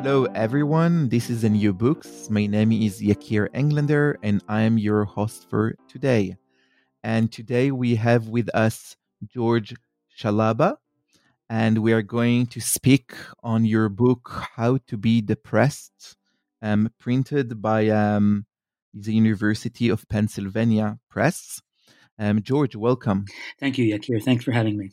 Hello, 0.00 0.26
everyone. 0.26 1.08
This 1.08 1.28
is 1.28 1.42
the 1.42 1.48
New 1.48 1.74
Books. 1.74 2.30
My 2.30 2.46
name 2.46 2.70
is 2.70 3.02
Yakir 3.02 3.48
Englander, 3.52 4.16
and 4.22 4.40
I 4.48 4.62
am 4.62 4.78
your 4.78 5.04
host 5.04 5.50
for 5.50 5.74
today. 5.88 6.36
And 7.02 7.32
today 7.32 7.72
we 7.72 7.96
have 7.96 8.28
with 8.28 8.48
us 8.54 8.96
George 9.26 9.74
Scialabba, 10.16 10.76
and 11.50 11.78
we 11.78 11.92
are 11.92 12.02
going 12.02 12.46
to 12.46 12.60
speak 12.60 13.12
on 13.42 13.64
your 13.64 13.88
book, 13.88 14.30
How 14.54 14.78
to 14.86 14.96
Be 14.96 15.20
Depressed, 15.20 16.16
um, 16.62 16.90
printed 17.00 17.60
by 17.60 17.88
um, 17.88 18.46
the 18.94 19.14
University 19.14 19.88
of 19.88 20.08
Pennsylvania 20.08 21.00
Press. 21.10 21.60
Um, 22.20 22.40
George, 22.40 22.76
welcome. 22.76 23.24
Thank 23.58 23.78
you, 23.78 23.92
Yakir. 23.92 24.22
Thanks 24.22 24.44
for 24.44 24.52
having 24.52 24.78
me. 24.78 24.92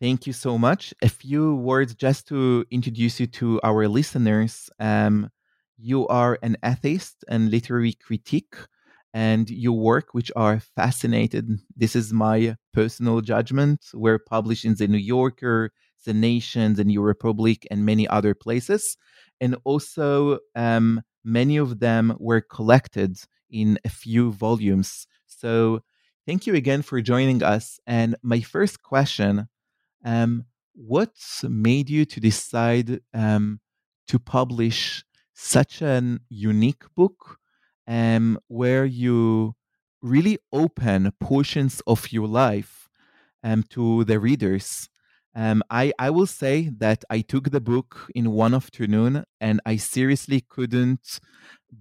Thank 0.00 0.26
you 0.26 0.32
so 0.32 0.58
much. 0.58 0.92
A 1.02 1.08
few 1.08 1.54
words 1.56 1.94
just 1.94 2.28
to 2.28 2.64
introduce 2.70 3.18
you 3.20 3.26
to 3.28 3.60
our 3.64 3.88
listeners. 3.88 4.70
Um, 4.78 5.30
you 5.78 6.06
are 6.08 6.38
an 6.42 6.56
atheist 6.64 7.24
and 7.28 7.50
literary 7.50 7.92
critic, 7.94 8.56
and 9.14 9.48
your 9.48 9.78
work, 9.78 10.12
which 10.12 10.30
are 10.36 10.60
fascinated. 10.60 11.58
This 11.74 11.96
is 11.96 12.12
my 12.12 12.56
personal 12.74 13.20
judgment. 13.22 13.86
Were 13.94 14.18
published 14.18 14.64
in 14.66 14.74
the 14.74 14.88
New 14.88 14.98
Yorker, 14.98 15.70
the 16.04 16.12
Nation, 16.14 16.74
the 16.74 16.84
New 16.84 17.00
Republic, 17.02 17.66
and 17.70 17.84
many 17.86 18.06
other 18.08 18.34
places. 18.34 18.96
And 19.40 19.56
also, 19.64 20.38
um, 20.54 21.02
many 21.24 21.56
of 21.56 21.78
them 21.80 22.14
were 22.18 22.40
collected 22.42 23.18
in 23.50 23.78
a 23.84 23.88
few 23.88 24.32
volumes. 24.32 25.06
So, 25.26 25.80
thank 26.26 26.46
you 26.46 26.54
again 26.54 26.82
for 26.82 27.00
joining 27.00 27.42
us. 27.42 27.80
And 27.86 28.16
my 28.22 28.40
first 28.40 28.82
question 28.82 29.48
um, 30.06 30.46
what 30.74 31.16
made 31.42 31.90
you 31.90 32.06
to 32.06 32.20
decide 32.20 33.00
um, 33.14 33.60
to 34.08 34.18
publish 34.18 35.04
such 35.34 35.82
an 35.82 36.20
unique 36.30 36.84
book 36.94 37.38
um, 37.88 38.38
where 38.48 38.86
you 38.86 39.54
really 40.02 40.38
open 40.52 41.12
portions 41.20 41.82
of 41.86 42.12
your 42.12 42.28
life 42.28 42.88
um, 43.42 43.64
to 43.70 44.04
the 44.04 44.20
readers? 44.20 44.88
Um, 45.36 45.62
I, 45.68 45.92
I 45.98 46.08
will 46.08 46.26
say 46.26 46.70
that 46.78 47.04
I 47.10 47.20
took 47.20 47.50
the 47.50 47.60
book 47.60 48.10
in 48.14 48.32
one 48.32 48.54
afternoon 48.54 49.24
and 49.38 49.60
I 49.66 49.76
seriously 49.76 50.40
couldn't 50.40 51.20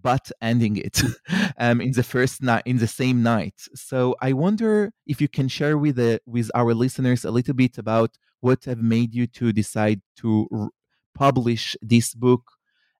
but 0.02 0.31
ending 0.42 0.78
it 0.78 1.02
um, 1.58 1.80
in 1.80 1.92
the 1.92 2.03
first 2.03 2.42
night 2.42 2.64
in 2.66 2.78
the 2.78 2.88
same 2.88 3.23
night. 3.23 3.56
So 3.73 4.16
I 4.22 4.34
wonder 4.34 4.92
if 5.08 5.22
you 5.22 5.28
can 5.28 5.47
share 5.47 5.78
with 5.78 5.95
the 5.95 6.20
with 6.25 6.52
our 6.53 6.73
listeners 6.73 7.23
a 7.23 7.31
little 7.31 7.53
bit 7.53 7.78
about 7.78 8.17
what 8.42 8.66
have 8.66 8.81
made 8.81 9.14
you 9.14 9.28
to 9.28 9.53
decide 9.53 10.02
to 10.17 10.47
r- 10.52 10.69
publish 11.14 11.75
this 11.81 12.14
book. 12.14 12.44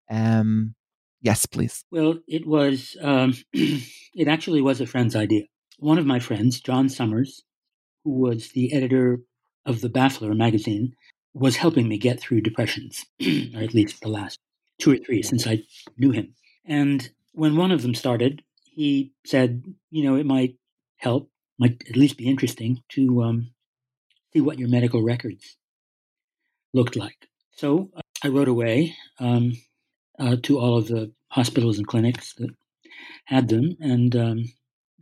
Um, 0.10 0.76
yes, 1.22 1.46
please. 1.46 1.84
Well, 1.92 2.20
it 2.28 2.48
was 2.48 2.96
um, 3.02 3.34
it 3.54 4.28
actually 4.28 4.62
was 4.62 4.82
a 4.82 4.86
friend's 4.86 5.16
idea. 5.16 5.44
One 5.80 5.98
of 5.98 6.06
my 6.06 6.20
friends, 6.20 6.62
John 6.62 6.88
Summers, 6.88 7.44
who 8.04 8.12
was 8.12 8.50
the 8.50 8.74
editor 8.74 9.20
of 9.66 9.82
the 9.82 9.90
Baffler 9.90 10.36
magazine, 10.36 10.96
was 11.34 11.58
helping 11.58 11.88
me 11.88 11.98
get 11.98 12.20
through 12.20 12.42
depressions, 12.42 13.06
or 13.56 13.62
at 13.62 13.74
least 13.74 14.02
the 14.02 14.08
last 14.08 14.40
two 14.80 14.92
or 14.92 14.98
three 14.98 15.22
since 15.22 15.46
I 15.46 15.64
knew 15.98 16.12
him. 16.12 16.34
And 16.66 17.10
when 17.34 17.56
one 17.56 17.72
of 17.72 17.82
them 17.82 17.96
started, 17.96 18.42
he 18.64 19.12
said, 19.26 19.64
you 19.92 20.04
know, 20.04 20.16
it 20.16 20.26
might 20.26 20.56
help, 20.98 21.30
might 21.60 21.84
at 21.90 21.98
least 21.98 22.18
be 22.18 22.28
interesting 22.28 22.82
to 22.90 23.24
um, 23.24 23.52
see 24.34 24.42
what 24.42 24.60
your 24.60 24.70
medical 24.70 25.04
records 25.04 25.58
looked 26.74 26.96
like. 26.96 27.28
So 27.54 27.90
uh, 27.96 28.02
I 28.24 28.30
wrote 28.30 28.48
away 28.48 28.96
um, 29.20 29.54
uh, 30.20 30.38
to 30.44 30.60
all 30.60 30.78
of 30.78 30.88
the 30.88 31.12
hospitals 31.30 31.78
and 31.78 31.88
clinics 31.88 32.34
that 32.36 32.50
had 33.26 33.48
them 33.48 33.76
and 33.80 34.16
um, 34.16 34.46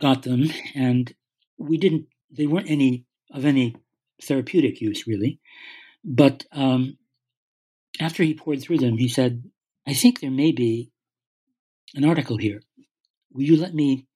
got 0.00 0.22
them. 0.22 0.50
And 0.74 1.12
we 1.58 1.78
didn't, 1.78 2.06
they 2.30 2.46
weren't 2.46 2.70
any 2.70 3.04
of 3.32 3.44
any 3.44 3.74
therapeutic 4.22 4.80
use 4.80 5.06
really. 5.06 5.40
But 6.04 6.44
um, 6.52 6.98
after 8.00 8.22
he 8.22 8.34
poured 8.34 8.60
through 8.60 8.78
them, 8.78 8.98
he 8.98 9.08
said, 9.08 9.44
I 9.86 9.94
think 9.94 10.20
there 10.20 10.30
may 10.30 10.52
be 10.52 10.90
an 11.94 12.04
article 12.04 12.36
here. 12.36 12.62
Will 13.32 13.44
you 13.44 13.56
let 13.56 13.74
me? 13.74 14.06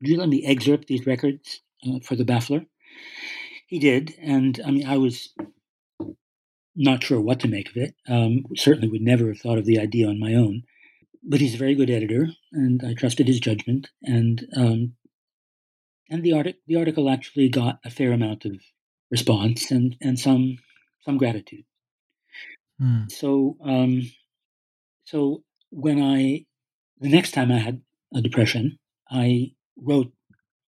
Will 0.00 0.10
you 0.10 0.18
let 0.18 0.28
me 0.28 0.44
excerpt 0.46 0.86
these 0.86 1.06
records 1.06 1.60
uh, 1.86 2.00
for 2.02 2.16
the 2.16 2.24
Baffler? 2.24 2.66
He 3.66 3.78
did, 3.78 4.14
and 4.20 4.60
I 4.64 4.70
mean, 4.70 4.86
I 4.86 4.96
was 4.96 5.34
not 6.74 7.02
sure 7.02 7.20
what 7.20 7.40
to 7.40 7.48
make 7.48 7.68
of 7.68 7.76
it. 7.76 7.94
Um, 8.08 8.44
certainly, 8.56 8.88
would 8.88 9.02
never 9.02 9.28
have 9.28 9.38
thought 9.38 9.58
of 9.58 9.66
the 9.66 9.78
idea 9.78 10.08
on 10.08 10.18
my 10.18 10.34
own. 10.34 10.62
But 11.22 11.40
he's 11.40 11.54
a 11.54 11.58
very 11.58 11.74
good 11.74 11.90
editor, 11.90 12.28
and 12.52 12.82
I 12.84 12.94
trusted 12.94 13.28
his 13.28 13.40
judgment. 13.40 13.88
And 14.02 14.46
um, 14.56 14.94
and 16.08 16.22
the 16.22 16.32
article 16.32 16.60
the 16.66 16.76
article 16.76 17.10
actually 17.10 17.48
got 17.48 17.78
a 17.84 17.90
fair 17.90 18.12
amount 18.12 18.44
of 18.44 18.60
response 19.10 19.70
and 19.70 19.96
and 20.00 20.18
some 20.18 20.58
some 21.04 21.18
gratitude. 21.18 21.64
Hmm. 22.78 23.04
So 23.08 23.56
um, 23.64 24.02
so 25.04 25.42
when 25.70 26.00
I 26.00 26.46
the 27.00 27.10
next 27.10 27.32
time 27.32 27.50
I 27.50 27.58
had 27.58 27.82
a 28.14 28.20
depression, 28.20 28.78
I 29.10 29.52
wrote 29.76 30.12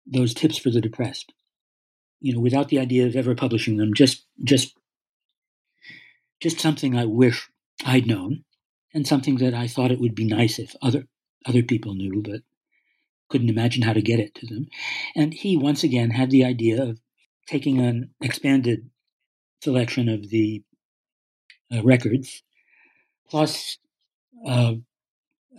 those 0.06 0.34
tips 0.34 0.58
for 0.58 0.70
the 0.70 0.80
depressed. 0.80 1.32
You 2.20 2.34
know, 2.34 2.40
without 2.40 2.68
the 2.68 2.78
idea 2.78 3.06
of 3.06 3.16
ever 3.16 3.34
publishing 3.34 3.76
them, 3.76 3.94
just 3.94 4.24
just 4.42 4.76
just 6.40 6.60
something 6.60 6.96
I 6.96 7.04
wish 7.04 7.48
I'd 7.84 8.06
known, 8.06 8.44
and 8.92 9.06
something 9.06 9.36
that 9.36 9.54
I 9.54 9.66
thought 9.66 9.92
it 9.92 10.00
would 10.00 10.14
be 10.14 10.24
nice 10.24 10.58
if 10.58 10.74
other 10.82 11.06
other 11.46 11.62
people 11.62 11.94
knew, 11.94 12.22
but 12.22 12.42
couldn't 13.28 13.50
imagine 13.50 13.82
how 13.82 13.92
to 13.92 14.02
get 14.02 14.20
it 14.20 14.34
to 14.36 14.46
them. 14.46 14.68
And 15.14 15.34
he 15.34 15.56
once 15.56 15.82
again 15.82 16.10
had 16.10 16.30
the 16.30 16.44
idea 16.44 16.82
of 16.82 17.00
taking 17.47 17.81
an 17.81 18.10
expanded 18.21 18.91
selection 19.62 20.09
of 20.09 20.31
the 20.31 20.62
uh, 21.72 21.82
records, 21.82 22.43
plus 23.28 23.78
uh, 24.47 24.75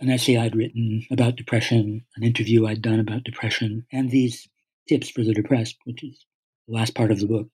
an 0.00 0.10
essay 0.10 0.36
I'd 0.36 0.56
written 0.56 1.06
about 1.10 1.36
depression, 1.36 2.04
an 2.16 2.22
interview 2.22 2.66
I'd 2.66 2.82
done 2.82 3.00
about 3.00 3.24
depression, 3.24 3.86
and 3.92 4.10
these 4.10 4.48
tips 4.88 5.10
for 5.10 5.24
the 5.24 5.34
depressed, 5.34 5.76
which 5.84 6.04
is 6.04 6.24
the 6.68 6.74
last 6.74 6.94
part 6.94 7.10
of 7.10 7.20
the 7.20 7.26
book. 7.26 7.48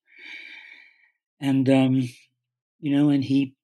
And, 1.41 1.69
um, 1.69 2.09
you 2.81 2.97
know, 2.97 3.10
and 3.10 3.25
he 3.25 3.54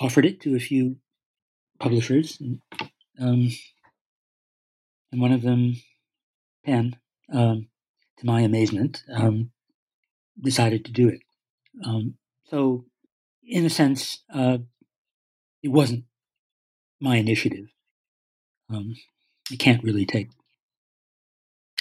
offered 0.00 0.24
it 0.24 0.40
to 0.42 0.54
a 0.54 0.60
few 0.60 0.96
publishers. 1.78 2.38
And, 2.40 2.60
um, 3.20 3.50
and 5.12 5.20
one 5.20 5.32
of 5.32 5.42
them, 5.42 5.76
Penn, 6.64 6.96
um, 7.32 7.68
to 8.18 8.26
my 8.26 8.40
amazement, 8.40 9.02
um, 9.12 9.50
decided 10.40 10.84
to 10.84 10.92
do 10.92 11.08
it. 11.08 11.20
Um, 11.84 12.14
so, 12.44 12.84
in 13.46 13.64
a 13.64 13.70
sense, 13.70 14.22
uh, 14.32 14.58
it 15.62 15.68
wasn't 15.68 16.04
my 17.00 17.16
initiative. 17.16 17.66
Um, 18.70 18.94
I 19.50 19.56
can't 19.56 19.82
really 19.82 20.04
take 20.04 20.30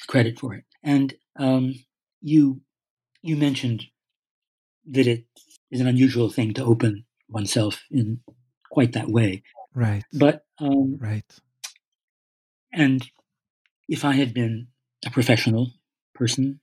credit 0.07 0.39
for 0.39 0.53
it. 0.53 0.63
And 0.83 1.13
um, 1.37 1.75
you 2.21 2.61
you 3.21 3.35
mentioned 3.35 3.85
that 4.89 5.07
it 5.07 5.25
is 5.69 5.81
an 5.81 5.87
unusual 5.87 6.29
thing 6.29 6.53
to 6.53 6.63
open 6.63 7.05
oneself 7.29 7.83
in 7.91 8.21
quite 8.71 8.93
that 8.93 9.09
way. 9.09 9.43
Right. 9.73 10.03
But 10.13 10.45
um, 10.59 10.97
right. 10.99 11.25
And 12.73 13.05
if 13.89 14.05
I 14.05 14.13
had 14.13 14.33
been 14.33 14.67
a 15.05 15.09
professional 15.09 15.71
person, 16.17 16.59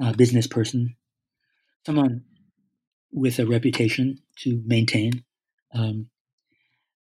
a 0.00 0.14
business 0.14 0.46
person, 0.46 0.96
someone 1.84 2.24
with 3.12 3.38
a 3.38 3.46
reputation 3.46 4.18
to 4.36 4.62
maintain, 4.64 5.24
um, 5.74 6.08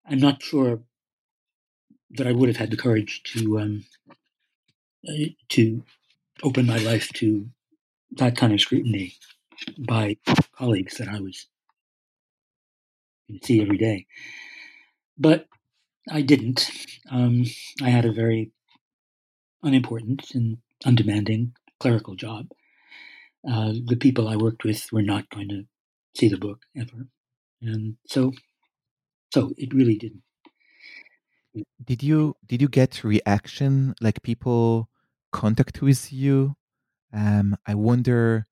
I'm 0.08 0.20
not 0.20 0.42
sure 0.42 0.80
that 2.10 2.26
I 2.26 2.32
would 2.32 2.48
have 2.48 2.56
had 2.58 2.70
the 2.70 2.76
courage 2.76 3.22
to 3.32 3.58
um, 3.58 3.84
uh, 5.08 5.26
to 5.50 5.82
open 6.42 6.66
my 6.66 6.78
life 6.78 7.08
to 7.14 7.48
that 8.12 8.36
kind 8.36 8.52
of 8.52 8.60
scrutiny 8.60 9.14
by 9.78 10.16
colleagues 10.52 10.98
that 10.98 11.08
I 11.08 11.20
was 11.20 11.46
see 13.42 13.60
every 13.60 13.78
day. 13.78 14.06
But 15.18 15.46
I 16.10 16.22
didn't. 16.22 16.70
Um, 17.10 17.44
I 17.82 17.90
had 17.90 18.04
a 18.04 18.12
very 18.12 18.52
unimportant 19.62 20.34
and 20.34 20.58
undemanding 20.84 21.54
clerical 21.80 22.14
job. 22.14 22.46
Uh, 23.48 23.72
the 23.84 23.96
people 23.96 24.28
I 24.28 24.36
worked 24.36 24.64
with 24.64 24.86
were 24.92 25.02
not 25.02 25.28
going 25.30 25.48
to 25.48 25.64
see 26.16 26.28
the 26.28 26.38
book 26.38 26.60
ever, 26.76 27.06
and 27.62 27.96
so, 28.06 28.32
so 29.32 29.52
it 29.56 29.72
really 29.72 29.96
didn't. 29.96 30.22
Did 31.82 32.02
you 32.02 32.34
did 32.44 32.60
you 32.60 32.68
get 32.68 33.04
reaction 33.04 33.94
like 34.00 34.22
people 34.22 34.88
contact 35.32 35.80
with 35.80 36.12
you? 36.12 36.56
Um, 37.12 37.56
I 37.66 37.74
wonder 37.74 38.46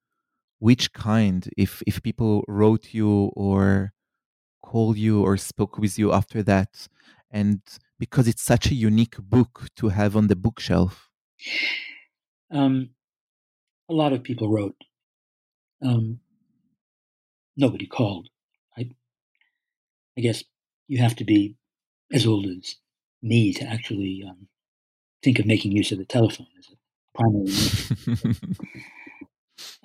which 0.59 0.93
kind, 0.93 1.49
if 1.59 1.83
if 1.87 2.03
people 2.03 2.45
wrote 2.49 2.95
you 2.95 3.33
or 3.35 3.93
called 4.63 4.97
you 4.97 5.23
or 5.23 5.37
spoke 5.37 5.77
with 5.79 5.99
you 5.99 6.13
after 6.13 6.43
that, 6.45 6.89
and 7.31 7.61
because 7.99 8.29
it's 8.29 8.43
such 8.43 8.71
a 8.71 8.75
unique 8.75 9.17
book 9.19 9.69
to 9.77 9.89
have 9.89 10.17
on 10.17 10.29
the 10.29 10.37
bookshelf. 10.37 11.11
Um, 12.51 12.91
a 13.89 13.95
lot 13.95 14.13
of 14.13 14.23
people 14.23 14.49
wrote. 14.49 14.77
Um, 15.83 16.21
nobody 17.57 17.87
called. 17.87 18.29
I, 18.77 18.91
I 20.17 20.21
guess 20.21 20.45
you 20.89 20.99
have 20.99 21.17
to 21.17 21.25
be 21.25 21.57
as 22.13 22.27
old 22.27 22.47
as 22.47 22.77
me 23.23 23.53
to 23.55 23.65
actually 23.65 24.23
um, 24.29 24.49
think 25.23 25.39
of 25.39 25.47
making 25.47 25.73
use 25.73 25.93
of 25.93 25.99
the 25.99 26.05
telephone 26.05 26.47
as 26.59 26.69
a 26.71 26.77
primary. 27.15 28.37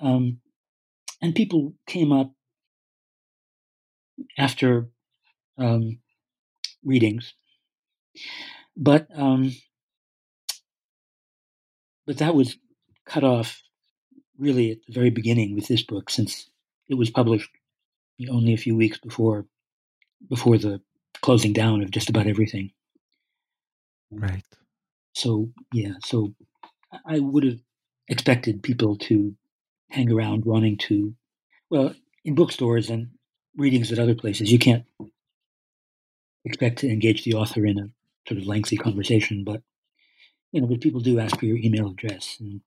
um, 0.00 0.40
and 1.22 1.34
people 1.34 1.74
came 1.86 2.12
up 2.12 2.32
after 4.38 4.88
um, 5.58 5.98
readings, 6.84 7.34
but 8.76 9.06
um, 9.14 9.52
but 12.06 12.18
that 12.18 12.34
was 12.34 12.56
cut 13.04 13.24
off 13.24 13.62
really 14.38 14.72
at 14.72 14.78
the 14.86 14.92
very 14.92 15.10
beginning 15.10 15.54
with 15.54 15.68
this 15.68 15.82
book, 15.82 16.10
since 16.10 16.48
it 16.88 16.94
was 16.94 17.10
published 17.10 17.50
only 18.30 18.52
a 18.52 18.58
few 18.58 18.76
weeks 18.76 18.98
before 18.98 19.46
before 20.28 20.58
the 20.58 20.80
closing 21.22 21.52
down 21.52 21.82
of 21.82 21.90
just 21.90 22.10
about 22.10 22.26
everything. 22.26 22.70
Um, 24.12 24.18
right. 24.20 24.44
So 25.14 25.50
yeah, 25.72 25.94
so 26.04 26.34
I 27.06 27.18
would 27.18 27.44
have 27.44 27.60
expected 28.08 28.62
people 28.62 28.96
to 28.96 29.34
hang 29.90 30.10
around 30.10 30.44
wanting 30.44 30.76
to 30.78 31.14
well, 31.70 31.94
in 32.24 32.34
bookstores 32.34 32.90
and 32.90 33.10
readings 33.56 33.92
at 33.92 33.98
other 33.98 34.14
places, 34.14 34.50
you 34.50 34.58
can't 34.58 34.84
expect 36.44 36.80
to 36.80 36.88
engage 36.88 37.24
the 37.24 37.34
author 37.34 37.64
in 37.64 37.78
a 37.78 37.90
sort 38.28 38.40
of 38.40 38.46
lengthy 38.46 38.76
conversation, 38.76 39.44
but 39.44 39.62
you 40.52 40.60
know, 40.60 40.66
but 40.66 40.80
people 40.80 41.00
do 41.00 41.18
ask 41.18 41.38
for 41.38 41.46
your 41.46 41.56
email 41.56 41.88
address, 41.88 42.36
and 42.40 42.60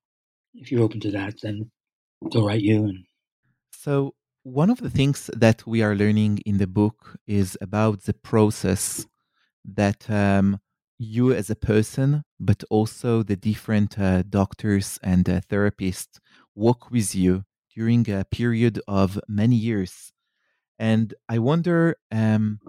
if 0.53 0.71
you're 0.71 0.83
open 0.83 1.00
to 1.01 1.12
that, 1.12 1.41
then 1.41 1.71
they'll 2.31 2.45
write 2.45 2.62
you. 2.62 2.83
And 2.85 3.06
so, 3.71 4.15
one 4.44 4.69
of 4.69 4.80
the 4.80 4.89
things 4.89 5.30
that 5.33 5.65
we 5.65 5.81
are 5.81 5.95
learning 5.95 6.39
in 6.45 6.57
the 6.57 6.68
book 6.68 7.18
is 7.27 7.57
about 7.62 8.03
the 8.03 8.13
process 8.13 9.06
that 9.65 10.09
um, 10.09 10.59
you 10.97 11.33
as 11.33 11.50
a 11.50 11.56
person, 11.56 12.24
but 12.39 12.63
also 12.69 13.24
the 13.24 13.35
different 13.35 14.00
uh, 14.00 14.24
doctors 14.24 15.00
and 15.03 15.29
uh, 15.29 15.41
therapists 15.41 16.19
work 16.56 16.91
with 16.91 17.15
you 17.15 17.44
during 17.75 18.09
a 18.09 18.25
period 18.25 18.79
of 18.88 19.19
many 19.27 19.56
years. 19.56 20.12
And 20.77 21.13
I 21.29 21.39
wonder 21.39 21.97
um, 22.12 22.59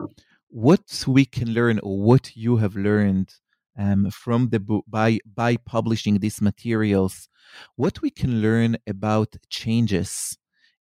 what 0.48 1.04
we 1.06 1.24
can 1.24 1.52
learn 1.52 1.78
or 1.80 1.98
what 1.98 2.36
you 2.36 2.58
have 2.58 2.76
learned 2.76 3.34
um, 3.78 4.10
from 4.10 4.48
the 4.48 4.60
book 4.60 4.84
by 4.88 5.18
by 5.26 5.56
publishing 5.56 6.18
these 6.20 6.40
materials 6.40 7.28
what 7.76 8.00
we 8.02 8.10
can 8.10 8.40
learn 8.40 8.76
about 8.86 9.36
changes 9.48 10.36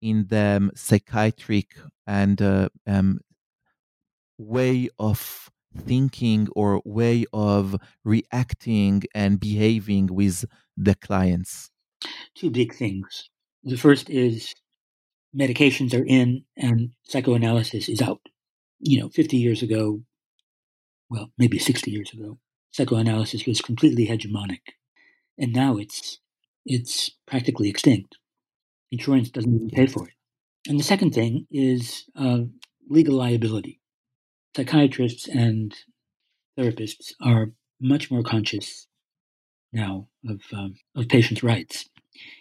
in 0.00 0.26
the 0.28 0.56
um, 0.56 0.70
psychiatric 0.74 1.76
and 2.06 2.40
uh, 2.42 2.68
um, 2.86 3.20
way 4.38 4.88
of 4.98 5.50
thinking 5.76 6.48
or 6.54 6.82
way 6.84 7.24
of 7.32 7.76
reacting 8.04 9.02
and 9.14 9.40
behaving 9.40 10.08
with 10.08 10.44
the 10.76 10.94
clients? 10.94 11.70
Two 12.34 12.50
big 12.50 12.74
things. 12.74 13.30
The 13.62 13.76
first 13.76 14.10
is 14.10 14.54
medications 15.36 15.98
are 15.98 16.04
in 16.04 16.44
and 16.56 16.90
psychoanalysis 17.04 17.88
is 17.88 18.02
out. 18.02 18.20
You 18.80 19.00
know 19.00 19.08
50 19.08 19.38
years 19.38 19.62
ago 19.62 20.02
well 21.08 21.30
maybe 21.38 21.58
60 21.58 21.90
years 21.90 22.12
ago 22.12 22.38
psychoanalysis 22.74 23.46
was 23.46 23.60
completely 23.60 24.08
hegemonic, 24.08 24.74
and 25.38 25.52
now 25.52 25.76
it's 25.76 26.18
it's 26.66 27.12
practically 27.26 27.68
extinct. 27.68 28.16
Insurance 28.90 29.30
doesn't 29.30 29.54
even 29.54 29.70
pay 29.70 29.86
for 29.86 30.08
it. 30.08 30.14
And 30.68 30.78
the 30.80 30.84
second 30.84 31.12
thing 31.12 31.46
is 31.50 32.04
uh, 32.16 32.40
legal 32.88 33.16
liability. 33.16 33.80
Psychiatrists 34.56 35.28
and 35.28 35.74
therapists 36.58 37.12
are 37.22 37.52
much 37.80 38.10
more 38.10 38.22
conscious 38.22 38.88
now 39.72 40.08
of 40.28 40.40
um, 40.52 40.74
of 40.96 41.08
patients' 41.08 41.44
rights. 41.44 41.88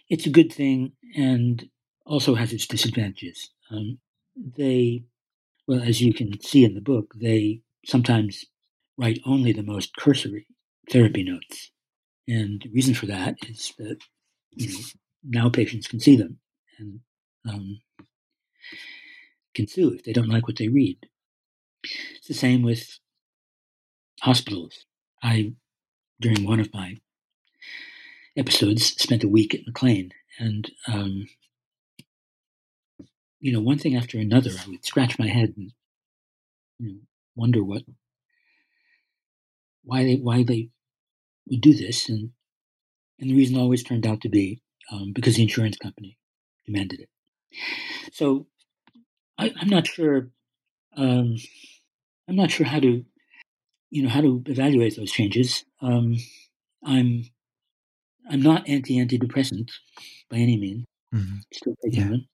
It's 0.09 0.25
a 0.25 0.31
good 0.31 0.51
thing, 0.51 0.93
and 1.15 1.69
also 2.07 2.33
has 2.33 2.53
its 2.53 2.65
disadvantages. 2.65 3.51
Um, 3.71 3.99
they, 4.35 5.03
well, 5.67 5.81
as 5.83 6.01
you 6.01 6.11
can 6.11 6.41
see 6.41 6.65
in 6.65 6.73
the 6.73 6.81
book, 6.81 7.13
they 7.15 7.61
sometimes 7.85 8.45
write 8.97 9.19
only 9.25 9.51
the 9.51 9.63
most 9.63 9.95
cursory 9.95 10.47
therapy 10.89 11.23
notes. 11.23 11.71
And 12.27 12.61
the 12.61 12.69
reason 12.69 12.93
for 12.93 13.05
that 13.07 13.35
is 13.47 13.73
that 13.77 13.97
you 14.51 14.71
know, 14.71 14.79
now 15.23 15.49
patients 15.49 15.87
can 15.87 15.99
see 15.99 16.15
them 16.15 16.39
and 16.79 16.99
um, 17.47 17.81
can 19.53 19.67
sue 19.67 19.93
if 19.93 20.03
they 20.03 20.13
don't 20.13 20.29
like 20.29 20.47
what 20.47 20.57
they 20.57 20.67
read. 20.67 20.97
It's 22.15 22.27
the 22.27 22.33
same 22.33 22.63
with 22.63 22.99
hospitals. 24.21 24.85
I, 25.21 25.53
during 26.19 26.45
one 26.45 26.59
of 26.59 26.73
my 26.73 26.97
episodes, 28.37 28.85
spent 28.85 29.23
a 29.23 29.29
week 29.29 29.53
at 29.53 29.65
McLean, 29.65 30.11
and 30.39 30.71
um, 30.87 31.27
you 33.39 33.51
know, 33.51 33.59
one 33.59 33.77
thing 33.77 33.95
after 33.95 34.17
another, 34.17 34.51
I 34.51 34.69
would 34.69 34.85
scratch 34.85 35.19
my 35.19 35.27
head 35.27 35.53
and 35.57 35.71
you 36.79 36.87
know, 36.87 36.99
wonder 37.35 37.63
what 37.63 37.83
why 39.83 40.03
they 40.03 40.15
why 40.15 40.43
they 40.43 40.69
would 41.47 41.61
do 41.61 41.73
this, 41.73 42.09
and 42.09 42.31
and 43.19 43.29
the 43.29 43.35
reason 43.35 43.57
always 43.57 43.83
turned 43.83 44.05
out 44.05 44.21
to 44.21 44.29
be 44.29 44.61
um, 44.91 45.11
because 45.13 45.35
the 45.35 45.43
insurance 45.43 45.77
company 45.77 46.17
demanded 46.65 47.01
it. 47.01 47.09
So 48.11 48.47
I, 49.37 49.51
am 49.61 49.69
not 49.69 49.87
sure. 49.87 50.29
Um, 50.95 51.35
I'm 52.27 52.35
not 52.35 52.51
sure 52.51 52.65
how 52.65 52.79
to, 52.79 53.03
you 53.89 54.03
know, 54.03 54.09
how 54.09 54.21
to 54.21 54.43
evaluate 54.45 54.95
those 54.95 55.11
changes. 55.11 55.65
Um, 55.81 56.17
I'm 56.85 57.23
I'm 58.29 58.41
not 58.41 58.67
anti 58.67 58.97
antidepressant 58.97 59.69
by 60.29 60.37
any 60.37 60.57
means. 60.57 60.85
Mm-hmm. 61.13 61.35
Still 61.53 61.75
taking 61.83 62.01
yeah. 62.01 62.09
them, 62.09 62.27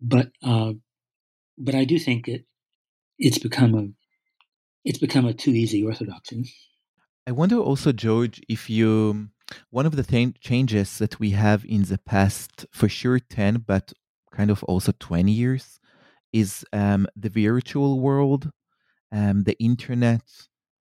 but 0.00 0.30
uh, 0.42 0.72
but 1.56 1.74
I 1.74 1.84
do 1.84 1.98
think 1.98 2.28
it 2.28 2.44
it's 3.18 3.38
become 3.38 3.74
a 3.74 3.88
it's 4.84 4.98
become 4.98 5.26
a 5.26 5.34
too 5.34 5.50
easy 5.50 5.84
orthodoxy. 5.84 6.52
I 7.28 7.30
wonder 7.30 7.58
also, 7.58 7.92
George, 7.92 8.40
if 8.48 8.70
you 8.70 9.28
one 9.68 9.84
of 9.84 9.96
the 9.96 10.02
th- 10.02 10.40
changes 10.40 10.96
that 10.96 11.20
we 11.20 11.32
have 11.32 11.62
in 11.66 11.82
the 11.82 11.98
past, 11.98 12.64
for 12.72 12.88
sure, 12.88 13.18
ten, 13.18 13.64
but 13.66 13.92
kind 14.32 14.50
of 14.50 14.64
also 14.64 14.92
twenty 14.98 15.32
years, 15.32 15.78
is 16.32 16.64
um, 16.72 17.06
the 17.14 17.28
virtual 17.28 18.00
world, 18.00 18.50
um, 19.12 19.42
the 19.42 19.56
internet. 19.58 20.22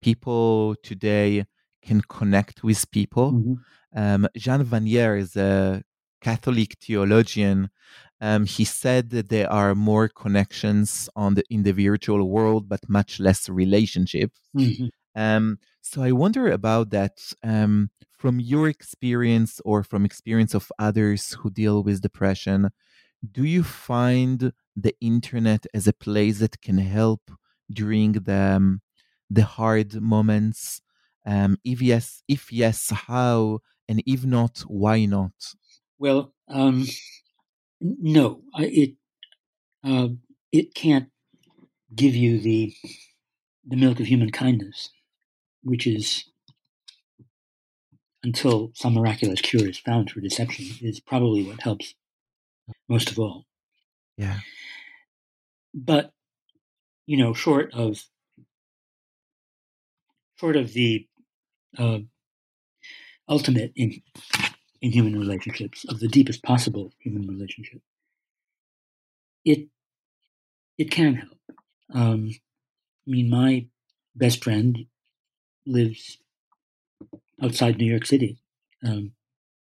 People 0.00 0.76
today 0.82 1.44
can 1.82 2.00
connect 2.08 2.64
with 2.64 2.90
people. 2.90 3.32
Mm-hmm. 3.32 3.54
Um, 3.94 4.26
Jean 4.34 4.64
Vanier 4.64 5.18
is 5.18 5.36
a 5.36 5.82
Catholic 6.22 6.74
theologian. 6.80 7.68
Um, 8.22 8.46
he 8.46 8.64
said 8.64 9.10
that 9.10 9.28
there 9.28 9.52
are 9.52 9.74
more 9.74 10.08
connections 10.08 11.10
on 11.14 11.34
the 11.34 11.44
in 11.50 11.64
the 11.64 11.72
virtual 11.72 12.26
world, 12.30 12.66
but 12.66 12.80
much 12.88 13.20
less 13.20 13.46
relationships. 13.50 14.40
Mm-hmm. 14.56 14.86
Um, 15.14 15.58
so 15.82 16.02
I 16.02 16.12
wonder 16.12 16.50
about 16.50 16.90
that 16.90 17.32
um, 17.42 17.90
from 18.12 18.40
your 18.40 18.68
experience 18.68 19.60
or 19.64 19.82
from 19.82 20.04
experience 20.04 20.54
of 20.54 20.70
others 20.78 21.32
who 21.34 21.50
deal 21.50 21.82
with 21.82 22.02
depression. 22.02 22.70
Do 23.30 23.44
you 23.44 23.62
find 23.62 24.52
the 24.76 24.94
internet 25.00 25.66
as 25.74 25.86
a 25.86 25.92
place 25.92 26.38
that 26.40 26.60
can 26.62 26.78
help 26.78 27.30
during 27.70 28.12
the 28.12 28.56
um, 28.56 28.82
the 29.30 29.44
hard 29.44 30.00
moments? 30.00 30.80
Um, 31.26 31.58
if 31.64 31.82
yes, 31.82 32.22
if 32.28 32.52
yes, 32.52 32.90
how? 32.90 33.60
And 33.88 34.02
if 34.06 34.24
not, 34.24 34.60
why 34.60 35.04
not? 35.06 35.54
Well, 35.98 36.34
um, 36.48 36.86
No, 37.80 38.42
it 38.58 38.96
uh, 39.84 40.08
it 40.52 40.74
can't 40.74 41.10
give 41.94 42.14
you 42.16 42.40
the 42.40 42.74
the 43.64 43.76
milk 43.76 44.00
of 44.00 44.06
human 44.06 44.30
kindness, 44.32 44.90
which 45.62 45.86
is 45.86 46.24
until 48.22 48.70
some 48.74 48.94
miraculous 48.94 49.40
cure 49.40 49.68
is 49.68 49.78
found 49.78 50.10
for 50.10 50.20
deception, 50.20 50.66
is 50.82 51.00
probably 51.00 51.42
what 51.42 51.62
helps 51.62 51.94
most 52.88 53.10
of 53.10 53.18
all. 53.18 53.46
Yeah. 54.16 54.40
But 55.72 56.12
you 57.06 57.16
know, 57.16 57.32
short 57.32 57.72
of 57.72 58.04
short 60.36 60.56
of 60.56 60.72
the 60.72 61.06
uh, 61.78 61.98
ultimate 63.28 63.72
in 63.76 64.02
in 64.82 64.92
human 64.92 65.18
relationships, 65.18 65.84
of 65.88 66.00
the 66.00 66.08
deepest 66.08 66.42
possible 66.42 66.92
human 66.98 67.26
relationship, 67.26 67.80
it 69.44 69.68
it 70.78 70.90
can 70.90 71.14
help. 71.14 71.38
Um, 71.92 72.30
I 73.06 73.10
mean, 73.10 73.28
my 73.30 73.66
best 74.14 74.42
friend 74.42 74.86
lives 75.66 76.18
outside 77.42 77.78
New 77.78 77.90
York 77.90 78.06
City, 78.06 78.38
um, 78.84 79.12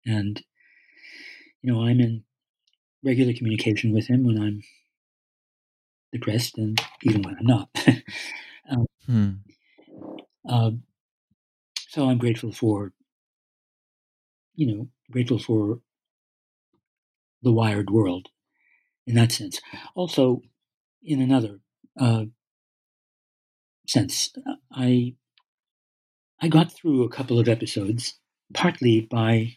and 0.07 0.43
you 1.63 1.73
know, 1.73 1.83
I'm 1.83 2.01
in 2.01 2.25
regular 3.05 3.33
communication 3.33 3.93
with 3.93 4.07
him 4.07 4.25
when 4.25 4.41
I'm 4.41 4.63
depressed, 6.13 6.59
and 6.59 6.81
even 7.03 7.23
when 7.23 7.37
I'm 7.39 7.47
not. 7.47 7.69
um, 8.71 8.87
hmm. 9.07 9.31
uh, 10.49 10.71
so 11.89 12.09
I'm 12.09 12.19
grateful 12.19 12.53
for, 12.53 12.93
you 14.55 14.67
know, 14.67 14.89
grateful 15.11 15.39
for 15.39 15.81
the 17.43 17.53
wired 17.53 17.91
world 17.91 18.29
in 19.07 19.15
that 19.15 19.33
sense. 19.33 19.61
Also, 19.95 20.43
in 21.03 21.21
another 21.21 21.61
uh, 21.99 22.25
sense, 23.87 24.33
I 24.71 25.15
I 26.41 26.49
got 26.49 26.73
through 26.73 27.03
a 27.03 27.09
couple 27.09 27.39
of 27.39 27.49
episodes 27.49 28.15
partly 28.55 29.01
by 29.01 29.57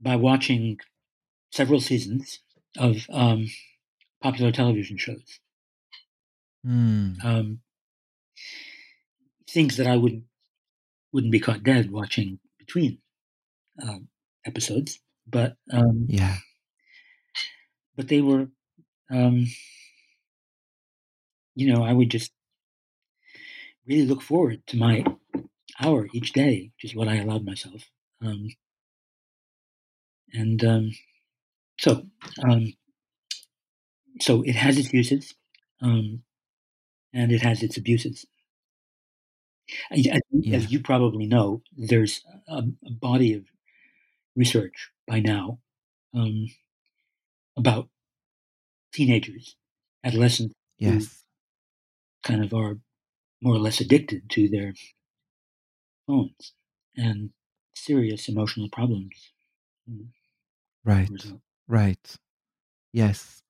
by 0.00 0.16
watching 0.16 0.78
several 1.50 1.80
seasons 1.80 2.40
of 2.78 3.06
um, 3.10 3.46
popular 4.22 4.52
television 4.52 4.98
shows. 4.98 5.40
Mm. 6.64 7.24
Um, 7.24 7.60
things 9.48 9.76
that 9.76 9.86
I 9.86 9.96
wouldn't 9.96 10.24
wouldn't 11.12 11.32
be 11.32 11.40
caught 11.40 11.62
dead 11.62 11.90
watching 11.90 12.38
between 12.58 12.98
uh, 13.82 13.98
episodes, 14.44 15.00
but 15.26 15.56
um, 15.72 16.06
yeah, 16.08 16.36
but 17.96 18.08
they 18.08 18.20
were, 18.20 18.48
um, 19.10 19.46
you 21.54 21.72
know, 21.72 21.82
I 21.82 21.92
would 21.92 22.10
just 22.10 22.32
really 23.86 24.06
look 24.06 24.22
forward 24.22 24.66
to 24.68 24.76
my 24.76 25.04
hour 25.80 26.08
each 26.12 26.32
day, 26.32 26.70
which 26.76 26.90
is 26.90 26.96
what 26.96 27.08
I 27.08 27.16
allowed 27.16 27.44
myself. 27.44 27.90
Um, 28.22 28.48
and 30.32 30.64
um, 30.64 30.92
so, 31.78 32.06
um, 32.42 32.72
so 34.20 34.42
it 34.42 34.56
has 34.56 34.78
its 34.78 34.92
uses, 34.92 35.34
um, 35.80 36.22
and 37.12 37.32
it 37.32 37.42
has 37.42 37.62
its 37.62 37.76
abuses. 37.76 38.26
As, 39.90 40.06
yeah. 40.30 40.56
as 40.56 40.70
you 40.70 40.80
probably 40.80 41.26
know, 41.26 41.62
there's 41.76 42.22
a, 42.48 42.62
a, 42.86 42.90
body 42.90 43.34
of 43.34 43.44
research 44.36 44.90
by 45.08 45.18
now 45.18 45.58
um, 46.14 46.46
about 47.56 47.88
teenagers, 48.92 49.56
adolescents, 50.04 50.54
yes, 50.78 51.24
kind 52.22 52.44
of 52.44 52.54
are 52.54 52.78
more 53.42 53.54
or 53.54 53.58
less 53.58 53.80
addicted 53.80 54.30
to 54.30 54.48
their 54.48 54.72
phones 56.06 56.52
and 56.96 57.30
serious 57.74 58.28
emotional 58.28 58.68
problems. 58.70 59.32
Mm, 59.90 60.08
right. 60.84 61.32
Right. 61.68 62.16
Yes. 62.92 63.42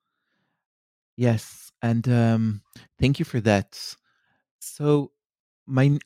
Yes. 1.16 1.72
And 1.82 2.08
um, 2.08 2.62
thank 3.00 3.18
you 3.18 3.24
for 3.24 3.40
that. 3.40 3.96
So, 4.60 5.12
my 5.66 5.98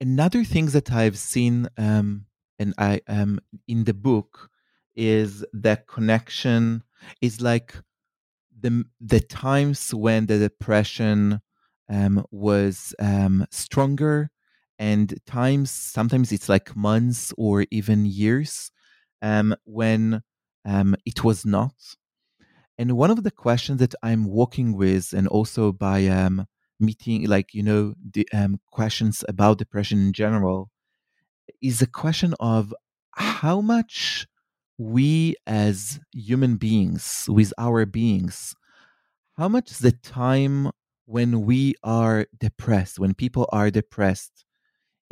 another 0.00 0.44
thing 0.44 0.66
that 0.68 0.92
I've 0.92 1.18
seen, 1.18 1.68
um, 1.78 2.26
and 2.58 2.74
I 2.78 3.00
um 3.08 3.40
in 3.68 3.84
the 3.84 3.94
book, 3.94 4.50
is 4.96 5.44
that 5.52 5.88
connection 5.88 6.84
is 7.20 7.40
like 7.40 7.74
the 8.60 8.84
the 9.00 9.20
times 9.20 9.94
when 9.94 10.26
the 10.26 10.38
depression 10.38 11.40
um, 11.90 12.24
was 12.30 12.94
um, 13.00 13.46
stronger 13.50 14.30
and 14.78 15.14
times 15.26 15.70
sometimes 15.70 16.32
it's 16.32 16.48
like 16.48 16.76
months 16.76 17.32
or 17.38 17.66
even 17.70 18.06
years 18.06 18.70
um, 19.22 19.54
when 19.64 20.22
um, 20.64 20.96
it 21.06 21.24
was 21.24 21.44
not. 21.46 21.74
And 22.78 22.96
one 22.96 23.10
of 23.10 23.22
the 23.22 23.30
questions 23.30 23.78
that 23.80 23.94
i'm 24.02 24.26
working 24.26 24.76
with 24.76 25.12
and 25.12 25.28
also 25.28 25.72
by 25.72 26.06
um, 26.08 26.46
meeting 26.80 27.26
like 27.26 27.54
you 27.54 27.62
know 27.62 27.94
the 28.12 28.28
um, 28.32 28.58
questions 28.70 29.24
about 29.28 29.58
depression 29.58 29.98
in 29.98 30.12
general 30.12 30.70
is 31.62 31.80
a 31.82 31.86
question 31.86 32.34
of 32.40 32.74
how 33.12 33.60
much 33.60 34.26
we 34.78 35.36
as 35.46 36.00
human 36.12 36.56
beings 36.56 37.26
with 37.28 37.52
our 37.58 37.86
beings 37.86 38.54
how 39.36 39.48
much 39.48 39.78
the 39.78 39.92
time 39.92 40.70
when 41.06 41.42
we 41.42 41.74
are 41.84 42.26
depressed 42.38 42.98
when 42.98 43.14
people 43.14 43.48
are 43.52 43.70
depressed 43.70 44.44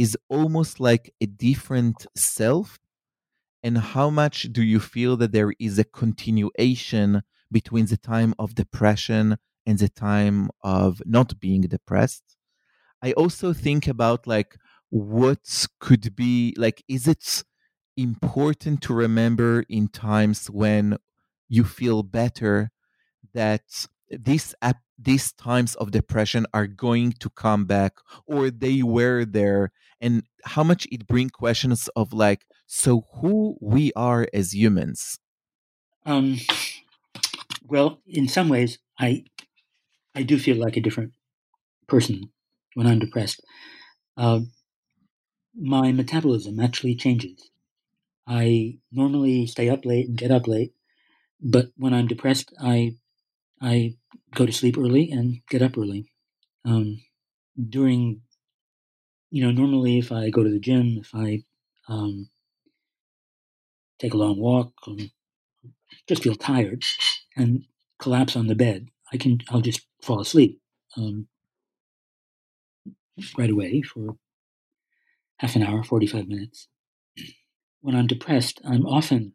is 0.03 0.17
almost 0.29 0.81
like 0.81 1.15
a 1.21 1.27
different 1.27 1.99
self 2.17 2.81
and 3.63 3.79
how 3.79 4.11
much 4.11 4.39
do 4.57 4.63
you 4.63 4.81
feel 4.81 5.17
that 5.19 5.31
there 5.31 5.53
is 5.61 5.79
a 5.79 5.85
continuation 5.85 7.23
between 7.53 7.87
the 7.87 7.97
time 7.97 8.35
of 8.37 8.57
depression 8.57 9.37
and 9.65 9.79
the 9.79 9.89
time 9.89 10.51
of 10.65 11.01
not 11.07 11.39
being 11.39 11.61
depressed? 11.63 12.25
I 13.01 13.13
also 13.13 13.53
think 13.53 13.87
about 13.87 14.27
like 14.27 14.57
what 14.91 15.67
could 15.79 16.17
be 16.17 16.55
like 16.59 16.83
is 16.89 17.07
it 17.07 17.45
important 17.97 18.83
to 18.83 18.93
remember 18.95 19.65
in 19.69 19.87
times 19.87 20.51
when 20.51 20.97
you 21.49 21.63
feel 21.63 22.03
better 22.03 22.73
that 23.35 23.87
these 24.13 24.55
these 24.99 25.33
times 25.33 25.75
of 25.77 25.91
depression 25.91 26.47
are 26.55 26.67
going 26.67 27.13
to 27.13 27.31
come 27.31 27.65
back 27.67 27.95
or 28.27 28.51
they 28.51 28.83
were 28.83 29.25
there 29.25 29.73
and 30.01 30.25
how 30.45 30.63
much 30.63 30.87
it 30.93 31.07
bring 31.07 31.29
questions 31.31 31.89
of 31.97 32.13
like 32.13 32.47
so 32.67 33.03
who 33.15 33.57
we 33.61 33.93
are 33.95 34.29
as 34.33 34.55
humans. 34.55 35.19
Um 36.05 36.37
well 37.65 38.01
in 38.07 38.29
some 38.29 38.49
ways 38.49 38.79
i 38.99 39.25
i 40.15 40.23
do 40.23 40.39
feel 40.39 40.57
like 40.57 40.77
a 40.77 40.83
different 40.83 41.13
person 41.89 42.33
when 42.75 42.87
i'm 42.89 43.01
depressed. 43.01 43.43
Uh, 44.17 44.41
my 45.55 45.93
metabolism 45.93 46.59
actually 46.61 46.95
changes. 46.95 47.51
I 48.27 48.81
normally 48.93 49.47
stay 49.47 49.69
up 49.71 49.85
late 49.87 50.09
and 50.09 50.19
get 50.19 50.31
up 50.33 50.47
late 50.49 50.75
but 51.41 51.69
when 51.77 51.95
i'm 51.95 52.07
depressed 52.09 52.53
i 52.61 52.97
I 53.61 53.97
go 54.35 54.47
to 54.47 54.53
sleep 54.53 54.79
early 54.79 55.11
and 55.11 55.41
get 55.49 55.63
up 55.63 55.77
early. 55.77 56.11
Um, 56.65 57.03
during, 57.69 58.23
you 59.31 59.45
know, 59.45 59.51
normally 59.51 59.99
if 59.99 60.13
I 60.13 60.31
go 60.31 60.43
to 60.43 60.51
the 60.51 60.61
gym, 60.61 60.99
if 61.01 61.15
I 61.15 61.43
um, 61.89 62.29
take 63.99 64.15
a 64.15 64.17
long 64.17 64.39
walk, 64.39 64.73
um, 64.87 65.11
just 66.09 66.23
feel 66.23 66.35
tired 66.35 66.83
and 67.37 67.65
collapse 67.99 68.37
on 68.37 68.47
the 68.47 68.55
bed, 68.55 68.89
I 69.13 69.17
can 69.17 69.39
I'll 69.51 69.61
just 69.61 69.87
fall 70.03 70.21
asleep 70.21 70.61
um, 70.97 71.29
right 73.37 73.51
away 73.51 73.83
for 73.83 74.17
half 75.39 75.57
an 75.57 75.63
hour, 75.63 75.83
forty 75.83 76.07
five 76.07 76.29
minutes. 76.29 76.69
When 77.81 77.97
I'm 77.97 78.07
depressed, 78.07 78.61
I'm 78.65 78.87
often, 78.87 79.35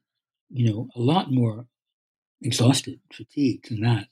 you 0.49 0.71
know, 0.71 0.87
a 0.95 1.01
lot 1.01 1.31
more 1.31 1.67
exhausted, 2.41 2.99
fatigued 3.11 3.69
than 3.69 3.81
that 3.81 4.07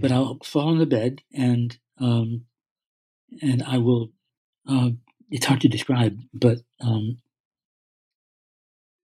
but 0.00 0.12
I'll 0.12 0.38
fall 0.44 0.68
on 0.68 0.78
the 0.78 0.86
bed 0.86 1.22
and 1.32 1.76
um, 1.98 2.44
and 3.42 3.62
I 3.62 3.78
will. 3.78 4.10
Uh, 4.68 4.90
it's 5.30 5.46
hard 5.46 5.60
to 5.62 5.68
describe, 5.68 6.18
but 6.32 6.58
um, 6.80 7.18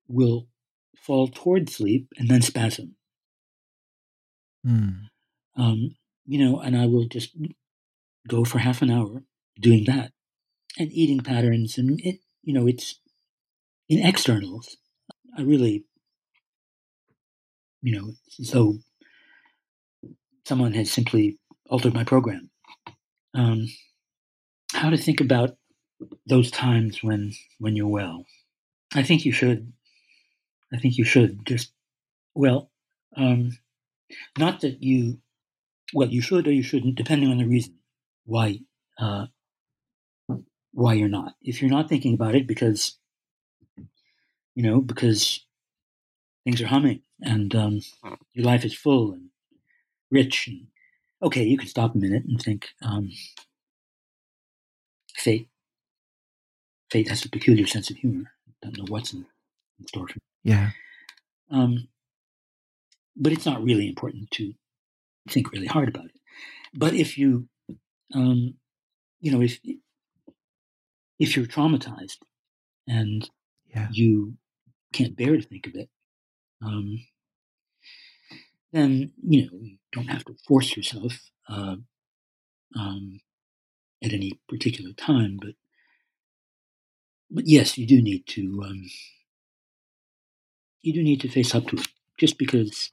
will 0.09 0.47
fall 0.97 1.29
toward 1.29 1.69
sleep 1.69 2.09
and 2.17 2.29
then 2.29 2.43
spasm. 2.43 2.97
Mm. 4.67 5.09
Um, 5.57 5.97
you 6.27 6.39
know, 6.39 6.61
and 6.61 6.77
I 6.77 6.87
will 6.87 7.07
just 7.07 7.37
go 8.27 8.45
for 8.45 8.59
half 8.59 8.81
an 8.81 8.91
hour 8.91 9.23
doing 9.61 9.85
that 9.85 10.13
and 10.79 10.91
eating 10.93 11.21
patterns, 11.21 11.79
and 11.79 12.01
it, 12.03 12.21
you 12.43 12.55
know, 12.55 12.67
it's 12.67 13.01
in 13.89 14.05
externals. 14.05 14.77
I 15.37 15.43
really 15.43 15.85
you 17.85 18.01
know, 18.01 18.13
so 18.31 18.79
someone 20.47 20.75
has 20.75 20.91
simply 20.91 21.39
altered 21.69 21.95
my 21.95 22.05
program. 22.05 22.51
Um, 23.35 23.67
how 24.73 24.91
to 24.91 24.97
think 24.97 25.21
about 25.21 25.57
those 26.27 26.51
times 26.51 27.03
when 27.03 27.33
when 27.59 27.77
you're 27.77 27.89
well? 27.89 28.25
I 28.95 29.03
think 29.03 29.25
you 29.25 29.33
should. 29.33 29.73
I 30.73 30.79
think 30.79 30.99
you 30.99 31.05
should 31.05 31.47
just 31.47 31.73
well, 32.35 32.71
um, 33.17 33.59
not 34.39 34.61
that 34.61 34.83
you 34.83 35.19
well 35.93 36.09
you 36.09 36.21
should 36.21 36.47
or 36.47 36.53
you 36.53 36.63
shouldn't, 36.63 36.97
depending 36.97 37.31
on 37.31 37.39
the 37.39 37.47
reason 37.47 37.75
why 38.25 38.61
uh, 38.99 39.27
why 40.73 40.95
you're 40.95 41.09
not. 41.09 41.35
If 41.43 41.61
you're 41.61 41.71
not 41.71 41.89
thinking 41.89 42.15
about 42.15 42.35
it 42.35 42.47
because 42.47 42.99
you 44.55 44.63
know 44.63 44.81
because 44.81 45.45
things 46.45 46.61
are 46.61 46.67
humming 46.67 47.03
and 47.21 47.55
um, 47.55 47.81
your 48.33 48.45
life 48.45 48.65
is 48.65 48.75
full 48.75 49.13
and 49.13 49.31
rich 50.15 50.47
and 50.49 50.67
okay, 51.23 51.43
you 51.45 51.59
can 51.59 51.69
stop 51.69 51.95
a 51.95 51.99
minute 51.99 52.25
and 52.27 52.41
think 52.41 52.69
um, 52.83 53.11
fate. 55.17 55.49
Fate 56.91 57.09
has 57.09 57.25
a 57.25 57.29
peculiar 57.29 57.67
sense 57.67 57.91
of 57.91 57.97
humor. 57.97 58.31
Don't 58.63 58.79
know 58.79 58.85
what's 58.89 59.13
in, 59.13 59.27
in 59.81 59.87
store 59.89 60.09
for. 60.09 60.19
Yeah. 60.45 60.71
Um, 61.51 61.89
but 63.17 63.33
it's 63.33 63.47
not 63.47 63.63
really 63.63 63.89
important 63.89 64.31
to 64.33 64.55
think 65.29 65.53
really 65.53 65.67
hard 65.67 65.89
about 65.89 66.07
it. 66.07 66.21
But 66.75 66.95
if 66.95 67.17
you, 67.19 67.49
um, 68.15 68.55
you 69.21 69.33
know, 69.33 69.41
if 69.41 69.59
if 71.19 71.37
you're 71.37 71.47
traumatized 71.47 72.19
and 72.87 73.29
Yeah. 73.75 73.89
you 73.93 74.37
can't 74.93 75.17
bear 75.17 75.37
to 75.37 75.43
think 75.43 75.67
of 75.67 75.75
it, 75.75 75.89
um, 76.63 76.99
then 78.73 79.13
you 79.23 79.43
know 79.43 79.59
don't 79.95 80.09
have 80.09 80.25
to 80.25 80.35
force 80.47 80.77
yourself 80.77 81.31
uh, 81.49 81.77
um, 82.77 83.21
at 84.03 84.13
any 84.13 84.33
particular 84.49 84.93
time. 84.93 85.39
But 85.41 85.55
but 87.31 87.47
yes, 87.47 87.79
you 87.79 87.87
do 87.87 88.03
need 88.03 88.27
to 88.29 88.63
um, 88.65 88.85
you 90.83 90.93
do 90.93 91.03
need 91.03 91.21
to 91.21 91.29
face 91.29 91.55
up 91.55 91.67
to 91.69 91.77
it. 91.77 91.89
Just 92.19 92.39
because 92.39 92.93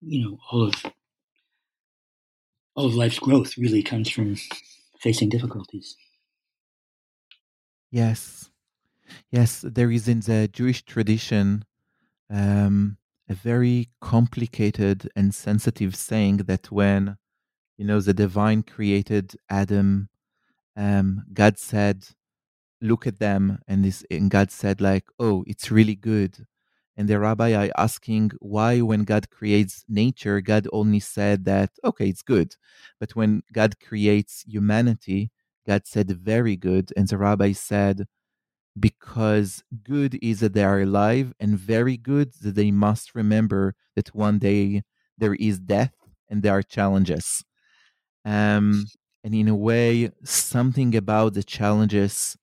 you 0.00 0.22
know 0.22 0.38
all 0.50 0.68
of 0.68 0.74
all 2.74 2.86
of 2.86 2.94
life's 2.94 3.18
growth 3.18 3.56
really 3.58 3.82
comes 3.82 4.10
from 4.10 4.36
facing 5.00 5.28
difficulties. 5.28 5.96
Yes. 7.90 8.50
Yes, 9.30 9.62
there 9.66 9.90
is 9.90 10.06
in 10.06 10.20
the 10.20 10.48
Jewish 10.52 10.84
tradition 10.84 11.64
um, 12.30 12.98
a 13.28 13.34
very 13.34 13.90
complicated 14.00 15.08
and 15.14 15.34
sensitive 15.34 15.94
saying 15.94 16.38
that 16.38 16.70
when, 16.70 17.16
you 17.76 17.84
know, 17.84 18.00
the 18.00 18.14
divine 18.14 18.62
created 18.62 19.36
Adam, 19.50 20.08
um, 20.76 21.24
God 21.32 21.58
said, 21.58 22.06
look 22.80 23.06
at 23.06 23.18
them, 23.18 23.58
and, 23.66 23.84
this, 23.84 24.04
and 24.10 24.30
God 24.30 24.50
said, 24.50 24.80
like, 24.80 25.04
oh, 25.18 25.44
it's 25.46 25.70
really 25.70 25.96
good. 25.96 26.46
And 26.96 27.08
the 27.08 27.18
rabbi 27.18 27.52
are 27.54 27.70
asking 27.76 28.32
why, 28.40 28.80
when 28.80 29.04
God 29.04 29.30
creates 29.30 29.84
nature, 29.88 30.40
God 30.40 30.66
only 30.72 31.00
said 31.00 31.44
that, 31.44 31.70
okay, 31.84 32.08
it's 32.08 32.22
good. 32.22 32.56
But 32.98 33.14
when 33.14 33.42
God 33.52 33.78
creates 33.80 34.44
humanity, 34.46 35.30
God 35.66 35.86
said, 35.86 36.10
very 36.10 36.56
good. 36.56 36.92
And 36.96 37.06
the 37.06 37.18
rabbi 37.18 37.52
said, 37.52 38.06
because 38.80 39.62
good 39.82 40.18
is 40.22 40.40
that 40.40 40.54
they 40.54 40.64
are 40.64 40.80
alive 40.80 41.32
and 41.40 41.58
very 41.58 41.96
good 41.96 42.32
that 42.42 42.54
they 42.54 42.70
must 42.70 43.14
remember 43.14 43.74
that 43.96 44.14
one 44.14 44.38
day 44.38 44.82
there 45.16 45.34
is 45.34 45.58
death 45.58 45.94
and 46.28 46.42
there 46.42 46.52
are 46.52 46.62
challenges. 46.62 47.44
Um, 48.24 48.86
and 49.24 49.34
in 49.34 49.48
a 49.48 49.56
way 49.56 50.10
something 50.24 50.94
about 50.96 51.34
the 51.34 51.42
challenges 51.42 52.36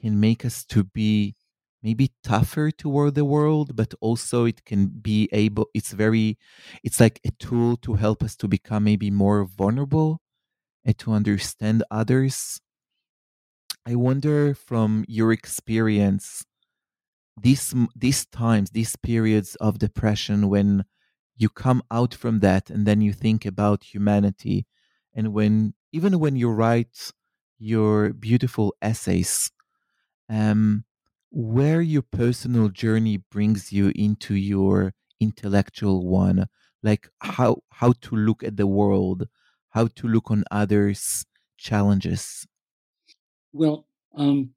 can 0.00 0.18
make 0.18 0.44
us 0.44 0.64
to 0.64 0.84
be 0.84 1.34
maybe 1.82 2.10
tougher 2.22 2.70
toward 2.70 3.14
the 3.14 3.24
world 3.24 3.74
but 3.76 3.94
also 4.00 4.44
it 4.44 4.64
can 4.64 4.86
be 4.86 5.28
able 5.32 5.66
it's 5.74 5.92
very 5.92 6.36
it's 6.84 7.00
like 7.00 7.20
a 7.26 7.30
tool 7.38 7.76
to 7.76 7.94
help 7.94 8.22
us 8.22 8.36
to 8.36 8.46
become 8.48 8.84
maybe 8.84 9.10
more 9.10 9.44
vulnerable 9.44 10.20
and 10.84 10.98
to 10.98 11.12
understand 11.12 11.84
others 11.90 12.60
I 13.86 13.94
wonder 13.94 14.54
from 14.54 15.04
your 15.08 15.32
experience, 15.32 16.44
these 17.40 17.74
these 17.96 18.26
times, 18.26 18.70
these 18.70 18.96
periods 18.96 19.56
of 19.56 19.78
depression 19.78 20.48
when 20.48 20.84
you 21.36 21.48
come 21.48 21.82
out 21.90 22.14
from 22.14 22.40
that 22.40 22.70
and 22.70 22.86
then 22.86 23.00
you 23.00 23.12
think 23.12 23.46
about 23.46 23.84
humanity 23.84 24.66
and 25.14 25.32
when 25.34 25.74
even 25.92 26.18
when 26.20 26.36
you 26.36 26.50
write 26.50 27.12
your 27.58 28.12
beautiful 28.12 28.74
essays 28.82 29.50
um 30.30 30.84
where 31.30 31.80
your 31.82 32.02
personal 32.02 32.68
journey 32.68 33.18
brings 33.30 33.72
you 33.72 33.92
into 33.96 34.34
your 34.34 34.94
intellectual 35.20 36.06
one 36.08 36.46
like 36.82 37.08
how 37.20 37.56
how 37.72 37.92
to 38.00 38.16
look 38.16 38.42
at 38.44 38.56
the 38.56 38.66
world 38.66 39.28
how 39.70 39.86
to 39.88 40.08
look 40.08 40.30
on 40.30 40.44
others 40.50 41.26
challenges 41.58 42.46
Well, 43.52 43.86
um, 44.14 44.54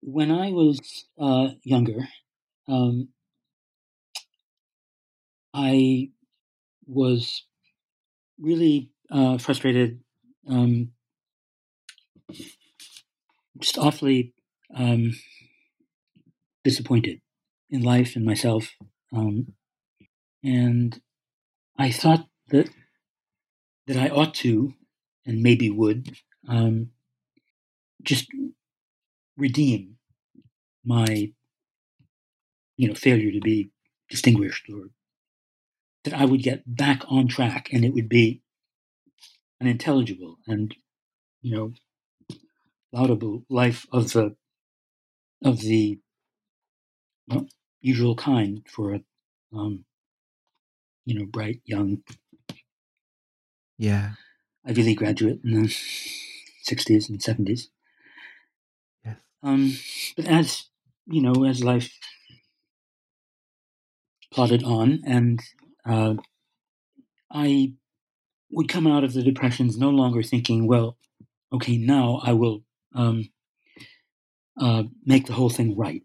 when 0.00 0.30
I 0.30 0.50
was 0.52 0.78
uh, 1.18 1.50
younger, 1.62 2.08
um, 2.68 3.08
I 5.54 6.10
was 6.86 7.44
really 8.40 8.92
uh, 9.10 9.38
frustrated, 9.38 10.00
um, 10.48 10.92
just 13.60 13.78
awfully 13.78 14.32
um, 14.74 15.12
disappointed 16.64 17.20
in 17.70 17.82
life 17.82 18.16
and 18.16 18.24
myself, 18.24 18.70
um, 19.12 19.54
and 20.44 21.00
I 21.78 21.90
thought 21.92 22.28
that 22.50 22.70
that 23.86 23.96
I 23.96 24.08
ought 24.08 24.34
to, 24.34 24.74
and 25.26 25.42
maybe 25.42 25.70
would, 25.70 26.16
um, 26.48 26.90
just 28.02 28.28
redeem 29.36 29.96
my 30.84 31.32
you 32.76 32.88
know 32.88 32.94
failure 32.94 33.32
to 33.32 33.40
be 33.40 33.70
distinguished 34.08 34.68
or 34.72 34.90
that 36.04 36.14
I 36.14 36.24
would 36.24 36.42
get 36.42 36.62
back 36.66 37.02
on 37.08 37.28
track 37.28 37.68
and 37.72 37.84
it 37.84 37.92
would 37.92 38.08
be 38.08 38.42
an 39.60 39.66
intelligible 39.66 40.38
and 40.46 40.74
you 41.42 41.54
know 41.54 41.72
laudable 42.92 43.44
life 43.50 43.86
of 43.92 44.12
the 44.12 44.34
of 45.44 45.60
the 45.60 46.00
well, 47.28 47.46
usual 47.80 48.16
kind 48.16 48.66
for 48.68 48.94
a 48.94 49.00
um, 49.52 49.84
you 51.04 51.18
know 51.18 51.26
bright 51.26 51.60
young 51.64 52.02
yeah. 53.78 54.14
Ivy 54.66 54.82
League 54.82 54.98
graduate 54.98 55.40
and 55.44 55.56
then 55.56 55.70
60s 56.68 57.08
and 57.08 57.20
70s. 57.20 57.68
Um, 59.42 59.78
but 60.16 60.26
as, 60.26 60.64
you 61.06 61.22
know, 61.22 61.44
as 61.44 61.62
life 61.62 61.92
plodded 64.32 64.64
on, 64.64 65.00
and 65.06 65.40
uh, 65.86 66.14
I 67.30 67.74
would 68.50 68.68
come 68.68 68.86
out 68.86 69.04
of 69.04 69.12
the 69.12 69.22
depressions 69.22 69.78
no 69.78 69.90
longer 69.90 70.22
thinking, 70.22 70.66
well, 70.66 70.96
okay, 71.52 71.76
now 71.76 72.20
I 72.22 72.32
will 72.32 72.62
um, 72.94 73.28
uh, 74.60 74.84
make 75.04 75.26
the 75.26 75.34
whole 75.34 75.50
thing 75.50 75.76
right. 75.76 76.02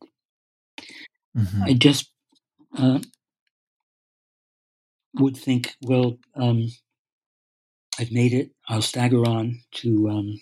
Mm-hmm. 1.36 1.64
I 1.64 1.74
just 1.74 2.12
uh, 2.78 3.00
would 5.16 5.38
think, 5.38 5.76
well, 5.82 6.18
um, 6.36 6.68
I've 8.00 8.12
made 8.12 8.34
it. 8.34 8.52
I'll 8.68 8.82
stagger 8.82 9.26
on 9.26 9.62
to 9.76 10.10
um, 10.10 10.40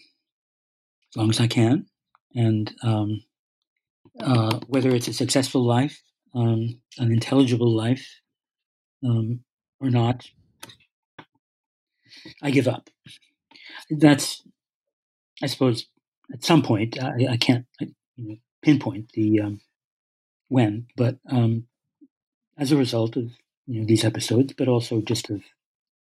as 1.12 1.18
long 1.18 1.30
as 1.30 1.40
I 1.40 1.48
can, 1.48 1.88
and 2.34 2.74
um, 2.84 3.24
uh, 4.20 4.60
whether 4.68 4.90
it's 4.92 5.08
a 5.08 5.14
successful 5.14 5.64
life, 5.64 6.02
um, 6.34 6.80
an 6.98 7.12
intelligible 7.12 7.72
life, 7.72 8.22
um, 9.04 9.42
or 9.80 9.90
not, 9.90 10.30
I 12.42 12.52
give 12.52 12.68
up. 12.68 12.90
That's, 13.90 14.44
I 15.42 15.48
suppose, 15.48 15.88
at 16.32 16.44
some 16.46 16.62
point, 16.62 17.02
I, 17.02 17.28
I 17.32 17.38
can't 17.38 17.66
pinpoint 18.62 19.12
the 19.14 19.42
um, 19.42 19.62
when, 20.48 20.88
but 20.96 21.18
um, 21.30 21.68
as 22.58 22.72
a 22.72 22.78
result 22.78 23.18
of 23.18 23.32
you 23.68 23.82
know 23.82 23.86
these 23.86 24.06
episodes, 24.06 24.54
but 24.54 24.68
also 24.68 25.02
just 25.02 25.30
of 25.30 25.42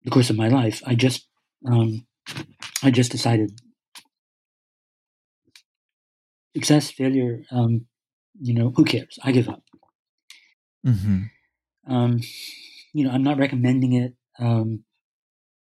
the 0.03 0.11
course 0.11 0.29
of 0.29 0.35
my 0.35 0.49
life, 0.49 0.81
I 0.85 0.95
just 0.95 1.27
um, 1.65 2.05
I 2.83 2.91
just 2.91 3.11
decided 3.11 3.59
success, 6.55 6.91
failure, 6.91 7.43
um, 7.51 7.85
you 8.41 8.53
know, 8.53 8.71
who 8.75 8.85
cares? 8.85 9.19
I 9.23 9.31
give 9.31 9.49
up. 9.49 9.63
Mm-hmm. 10.85 11.23
Um, 11.93 12.19
you 12.93 13.05
know, 13.05 13.11
I'm 13.11 13.23
not 13.23 13.37
recommending 13.37 13.93
it, 13.93 14.13
um, 14.39 14.83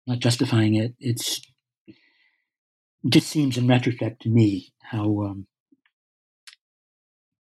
not 0.07 0.19
justifying 0.19 0.75
it. 0.75 0.95
It's 0.99 1.41
it 1.87 3.11
just 3.11 3.29
seems 3.29 3.57
in 3.57 3.69
retrospect 3.69 4.23
to 4.23 4.29
me 4.29 4.73
how 4.83 5.23
um, 5.23 5.47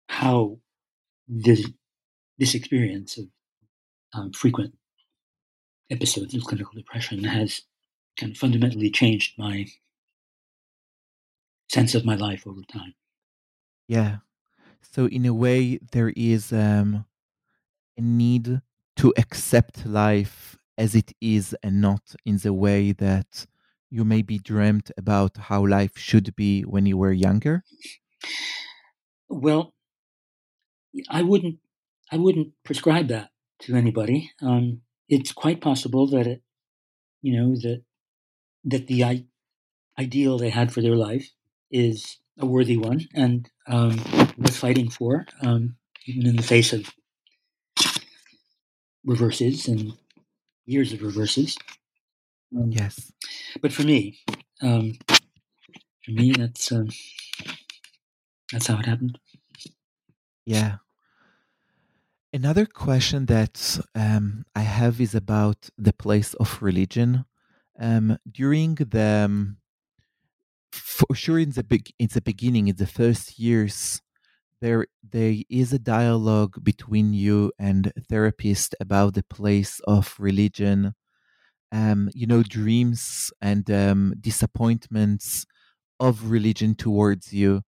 how 0.08 0.58
this 1.26 1.68
this 2.38 2.54
experience 2.54 3.18
of 3.18 3.24
um, 4.14 4.32
frequent 4.32 4.74
episodes 5.90 6.34
of 6.34 6.44
clinical 6.44 6.74
depression 6.74 7.24
has 7.24 7.62
kind 8.18 8.32
of 8.32 8.38
fundamentally 8.38 8.90
changed 8.90 9.34
my 9.38 9.66
sense 11.70 11.94
of 11.94 12.04
my 12.04 12.14
life 12.14 12.46
over 12.46 12.62
time. 12.70 12.94
Yeah. 13.88 14.18
So 14.82 15.06
in 15.06 15.26
a 15.26 15.34
way, 15.34 15.78
there 15.92 16.12
is 16.16 16.52
um, 16.52 17.06
a 17.96 18.02
need 18.02 18.62
to 18.96 19.14
accept 19.18 19.86
life 19.86 20.58
as 20.78 20.94
it 20.94 21.12
is 21.20 21.56
and 21.62 21.80
not 21.80 22.14
in 22.24 22.38
the 22.38 22.54
way 22.54 22.92
that 22.92 23.46
you 23.90 24.04
maybe 24.04 24.38
dreamt 24.38 24.90
about 24.98 25.36
how 25.36 25.66
life 25.66 25.98
should 25.98 26.36
be 26.36 26.62
when 26.62 26.86
you 26.86 26.96
were 26.98 27.12
younger? 27.12 27.64
Well, 29.30 29.74
I 31.08 31.22
wouldn't 31.22 31.60
I 32.10 32.16
wouldn't 32.16 32.54
prescribe 32.64 33.08
that 33.08 33.30
to 33.60 33.74
anybody. 33.74 34.30
Um, 34.40 34.82
it's 35.08 35.32
quite 35.32 35.60
possible 35.60 36.06
that 36.08 36.26
it, 36.26 36.42
you 37.22 37.34
know, 37.36 37.56
that 37.56 37.84
that 38.64 38.86
the 38.88 39.04
I- 39.04 39.26
ideal 39.98 40.38
they 40.38 40.50
had 40.50 40.72
for 40.72 40.82
their 40.82 40.96
life 40.96 41.30
is 41.70 42.18
a 42.38 42.46
worthy 42.46 42.78
one 42.78 43.08
and 43.14 43.50
um, 43.68 43.96
worth 44.36 44.56
fighting 44.56 44.90
for, 44.90 45.26
um, 45.42 45.76
even 46.06 46.26
in 46.26 46.36
the 46.36 46.42
face 46.42 46.72
of 46.72 46.90
reverses 49.04 49.68
and 49.68 49.92
years 50.66 50.92
of 50.92 51.02
reverses. 51.02 51.56
Um, 52.56 52.70
yes. 52.70 53.12
But 53.60 53.72
for 53.72 53.82
me, 53.82 54.18
um, 54.62 54.94
for 56.04 56.10
me, 56.10 56.32
that's 56.32 56.72
um, 56.72 56.88
that's 58.52 58.66
how 58.66 58.78
it 58.78 58.86
happened. 58.86 59.18
Yeah. 60.46 60.76
Another 62.32 62.66
question 62.66 63.26
that 63.26 63.80
um, 63.94 64.44
I 64.54 64.60
have 64.60 65.00
is 65.00 65.14
about 65.14 65.70
the 65.78 65.92
place 65.92 66.34
of 66.34 66.62
religion. 66.62 67.24
Um, 67.80 68.18
during 68.30 68.74
the, 68.74 69.24
um, 69.26 69.56
for 70.72 71.14
sure, 71.14 71.38
in 71.38 71.50
the 71.50 71.64
big, 71.64 71.90
in 71.98 72.08
the 72.12 72.20
beginning, 72.22 72.68
in 72.68 72.76
the 72.76 72.86
first 72.86 73.38
years, 73.38 74.00
there 74.60 74.86
there 75.02 75.34
is 75.50 75.72
a 75.72 75.78
dialogue 75.78 76.62
between 76.64 77.14
you 77.14 77.52
and 77.58 77.92
therapist 78.08 78.74
about 78.80 79.14
the 79.14 79.24
place 79.24 79.80
of 79.86 80.16
religion 80.18 80.94
um, 81.72 82.10
you 82.14 82.26
know, 82.26 82.42
dreams 82.42 83.32
and 83.42 83.70
um, 83.70 84.14
disappointments 84.20 85.46
of 86.00 86.30
religion 86.30 86.74
towards 86.74 87.32
you. 87.32 87.62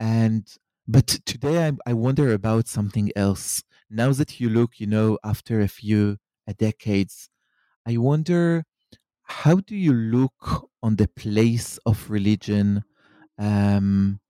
And 0.00 0.46
but 0.86 1.06
today 1.26 1.68
I, 1.68 1.72
I 1.86 1.92
wonder 1.94 2.32
about 2.32 2.68
something 2.68 3.10
else. 3.16 3.62
Now 3.90 4.12
that 4.12 4.40
you 4.40 4.48
look, 4.50 4.80
you 4.80 4.86
know, 4.86 5.18
after 5.24 5.60
a 5.60 5.68
few 5.68 6.18
uh, 6.48 6.52
decades, 6.58 7.30
I 7.86 7.98
wonder 7.98 8.64
how 9.24 9.56
do 9.56 9.76
you 9.76 9.92
look 9.92 10.70
on 10.82 10.96
the 10.96 11.08
place 11.08 11.78
of 11.86 12.10
religion 12.10 12.84
um, 13.38 14.20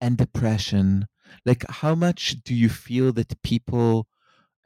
and 0.00 0.16
depression? 0.16 1.06
Like, 1.44 1.64
how 1.68 1.94
much 1.94 2.42
do 2.44 2.54
you 2.54 2.68
feel 2.68 3.12
that 3.14 3.42
people 3.42 4.06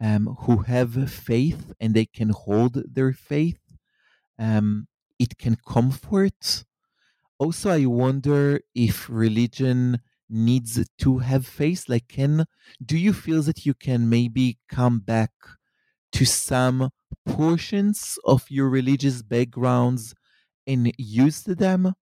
um, 0.01 0.37
who 0.41 0.59
have 0.59 1.11
faith 1.11 1.73
and 1.81 1.95
they 1.95 2.07
can 2.07 2.31
hold 2.31 2.83
their 2.93 3.13
faith 3.13 3.63
um, 4.39 4.89
it 5.19 5.39
can 5.39 5.57
comfort. 5.57 6.65
Also, 7.39 7.71
I 7.71 7.87
wonder 7.87 8.61
if 8.75 9.09
religion 9.09 10.01
needs 10.29 10.85
to 10.99 11.19
have 11.19 11.47
faith. 11.47 11.89
Like, 11.89 12.09
can 12.09 12.47
do 12.85 12.97
you 12.97 13.13
feel 13.13 13.43
that 13.43 13.65
you 13.67 13.75
can 13.75 14.09
maybe 14.09 14.59
come 14.69 15.01
back 15.01 15.31
to 16.13 16.25
some 16.25 16.91
portions 17.27 18.19
of 18.25 18.51
your 18.51 18.69
religious 18.69 19.23
backgrounds 19.23 20.15
and 20.67 20.93
use 20.99 21.43
them 21.45 21.95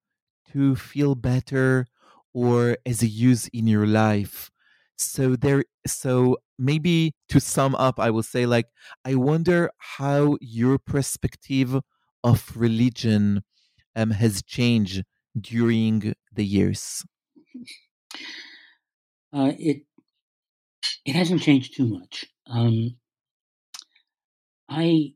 to 0.52 0.76
feel 0.76 1.14
better 1.14 1.86
or 2.34 2.76
as 2.86 3.02
a 3.02 3.06
use 3.06 3.48
in 3.48 3.66
your 3.66 3.86
life? 3.86 4.50
So 4.96 5.36
there, 5.36 5.64
so 5.86 6.38
maybe 6.58 7.12
to 7.28 7.40
sum 7.40 7.74
up, 7.76 8.00
I 8.00 8.10
will 8.10 8.22
say 8.22 8.46
like 8.46 8.66
I 9.04 9.14
wonder 9.14 9.70
how 9.78 10.36
your 10.40 10.78
perspective 10.78 11.76
of 12.24 12.56
religion 12.56 13.42
um, 13.96 14.10
has 14.12 14.42
changed 14.42 15.04
during 15.40 16.14
the 16.32 16.44
years? 16.44 17.04
Uh, 19.32 19.52
it 19.58 19.86
it 21.04 21.14
hasn't 21.14 21.42
changed 21.42 21.74
too 21.74 21.86
much. 21.86 22.26
Um, 22.46 22.98
I, 24.68 25.14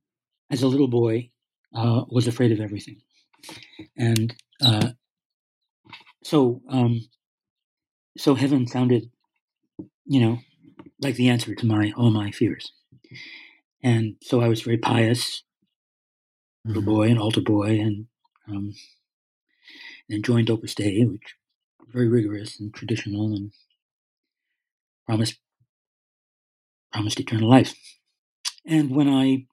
as 0.50 0.62
a 0.62 0.68
little 0.68 0.88
boy, 0.88 1.30
uh, 1.74 2.04
was 2.08 2.26
afraid 2.26 2.52
of 2.52 2.60
everything, 2.60 3.02
and 3.96 4.34
uh, 4.64 4.90
so 6.22 6.62
um, 6.68 7.00
so 8.18 8.34
heaven 8.34 8.66
sounded, 8.66 9.10
you 10.04 10.20
know, 10.20 10.38
like 11.00 11.16
the 11.16 11.28
answer 11.28 11.54
to 11.54 11.66
my 11.66 11.92
all 11.96 12.10
my 12.10 12.30
fears, 12.30 12.72
and 13.82 14.16
so 14.22 14.40
I 14.40 14.48
was 14.48 14.62
very 14.62 14.78
pious 14.78 15.42
little 16.64 16.82
mm-hmm. 16.82 16.90
boy 16.90 17.08
and 17.08 17.18
altar 17.18 17.40
boy, 17.40 17.80
and 17.80 18.06
um, 18.48 18.74
and 20.08 20.24
joined 20.24 20.50
Opus 20.50 20.74
Dei, 20.74 21.04
which 21.04 21.36
very 21.92 22.08
rigorous 22.08 22.58
and 22.60 22.72
traditional, 22.72 23.34
and 23.34 23.52
promised 25.06 25.38
promised 26.92 27.20
eternal 27.20 27.48
life. 27.48 27.74
And 28.64 28.90
when 28.94 29.08
I 29.08 29.46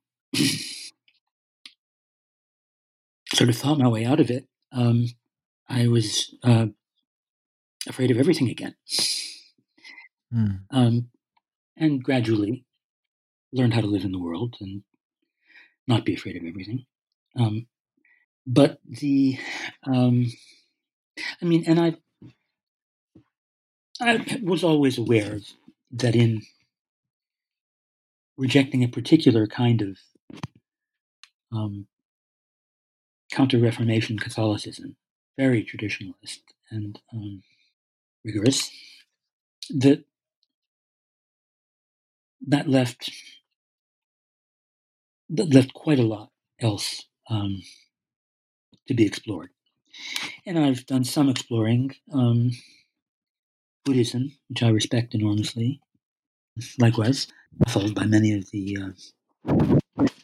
sort 3.33 3.49
of 3.49 3.57
thought 3.57 3.79
my 3.79 3.87
way 3.87 4.05
out 4.05 4.19
of 4.19 4.29
it, 4.29 4.47
um, 4.71 5.07
I 5.67 5.87
was 5.87 6.35
uh, 6.43 6.67
afraid 7.87 8.11
of 8.11 8.17
everything 8.17 8.49
again. 8.49 8.75
Mm. 10.33 10.59
Um, 10.71 11.09
and 11.77 12.03
gradually 12.03 12.65
learned 13.51 13.73
how 13.73 13.81
to 13.81 13.87
live 13.87 14.03
in 14.03 14.11
the 14.11 14.19
world 14.19 14.57
and 14.59 14.83
not 15.87 16.05
be 16.05 16.13
afraid 16.13 16.35
of 16.35 16.43
everything. 16.45 16.85
Um, 17.35 17.67
but 18.45 18.79
the, 18.85 19.39
um, 19.85 20.31
I 21.41 21.45
mean, 21.45 21.63
and 21.65 21.79
I, 21.79 21.95
I 24.01 24.39
was 24.43 24.63
always 24.63 24.97
aware 24.97 25.39
that 25.91 26.15
in 26.15 26.43
rejecting 28.39 28.83
a 28.83 28.87
particular 28.87 29.45
kind 29.45 29.81
of 29.81 29.97
um, 31.51 31.87
Counter 33.33 33.59
Reformation 33.59 34.17
Catholicism, 34.17 34.95
very 35.37 35.63
traditionalist 35.63 36.39
and 36.71 36.99
um, 37.13 37.43
rigorous, 38.23 38.71
that 39.69 40.05
that 42.47 42.69
left 42.69 43.11
that 45.29 45.53
left 45.53 45.73
quite 45.73 45.99
a 45.99 46.03
lot 46.03 46.31
else 46.61 47.05
um, 47.29 47.61
to 48.87 48.93
be 48.93 49.05
explored. 49.05 49.49
And 50.45 50.57
I've 50.57 50.85
done 50.85 51.03
some 51.03 51.29
exploring 51.29 51.95
um, 52.13 52.51
Buddhism, 53.83 54.31
which 54.47 54.63
I 54.63 54.69
respect 54.69 55.13
enormously. 55.13 55.81
Likewise, 56.79 57.27
followed 57.67 57.95
by 57.95 58.05
many 58.05 58.33
of 58.33 58.49
the 58.51 58.77
uh, 59.47 59.77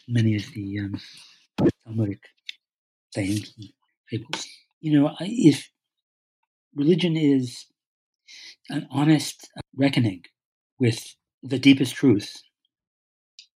many 0.08 0.36
of 0.36 0.46
the 0.54 0.80
um, 0.80 1.00
Talmudic 1.86 2.20
sayings 3.14 3.54
and 3.58 3.70
fables. 4.10 4.48
You 4.82 5.00
know, 5.00 5.16
if 5.20 5.70
religion 6.76 7.16
is 7.16 7.66
an 8.70 8.88
honest 8.92 9.50
reckoning 9.76 10.24
with 10.80 11.16
the 11.42 11.60
deepest 11.60 11.96
truth, 11.96 12.42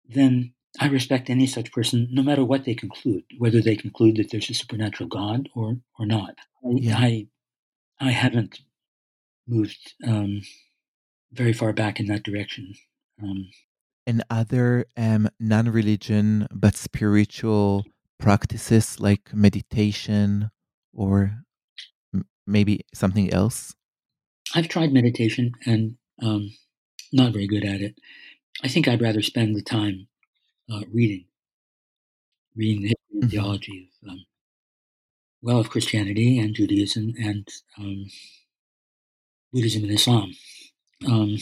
then 0.08 0.54
I 0.80 0.88
respect 0.88 1.30
any 1.30 1.48
such 1.48 1.72
person, 1.72 2.08
no 2.12 2.22
matter 2.22 2.46
what 2.46 2.66
they 2.66 2.76
conclude, 2.76 3.24
whether 3.38 3.62
they 3.62 3.76
conclude 3.76 4.18
that 4.18 4.30
there's 4.32 4.50
a 4.50 4.54
supernatural 4.54 5.10
God 5.10 5.50
or 5.56 5.78
or 5.98 6.06
not. 6.06 6.36
Yeah. 6.64 6.98
I 6.98 7.28
I 8.00 8.12
haven't 8.12 8.60
moved 9.48 9.94
um, 10.06 10.42
very 11.32 11.54
far 11.54 11.74
back 11.74 12.00
in 12.00 12.08
that 12.08 12.24
direction. 12.24 12.74
Um, 13.22 13.50
and 14.06 14.24
other 14.30 14.86
um, 14.96 15.30
non-religion 15.40 16.48
but 16.52 16.76
spiritual 16.76 17.86
practices 18.20 19.00
like 19.00 19.34
meditation 19.34 20.50
or 20.94 21.44
m- 22.14 22.26
maybe 22.46 22.82
something 22.94 23.34
else. 23.34 23.76
I've 24.56 24.70
tried 24.70 24.94
meditation 24.94 25.52
and 25.66 25.98
um, 26.22 26.52
not 27.12 27.34
very 27.34 27.48
good 27.48 27.66
at 27.66 27.82
it. 27.82 27.96
I 28.64 28.70
think 28.70 28.88
I'd 28.88 29.02
rather 29.02 29.22
spend 29.22 29.56
the 29.56 29.62
time 29.62 30.08
uh, 30.72 30.82
reading, 30.94 31.26
reading 32.56 32.82
the 32.84 32.88
history 32.90 33.14
and 33.22 33.24
Mhm. 33.24 33.30
theology 33.32 33.90
of, 34.04 34.10
um, 34.10 34.26
well, 35.42 35.60
of 35.60 35.70
Christianity 35.70 36.40
and 36.40 36.56
Judaism 36.56 37.14
and 37.20 37.48
um, 37.78 38.06
Buddhism 39.52 39.84
and 39.84 39.92
Islam. 39.92 40.34
Um, 41.06 41.38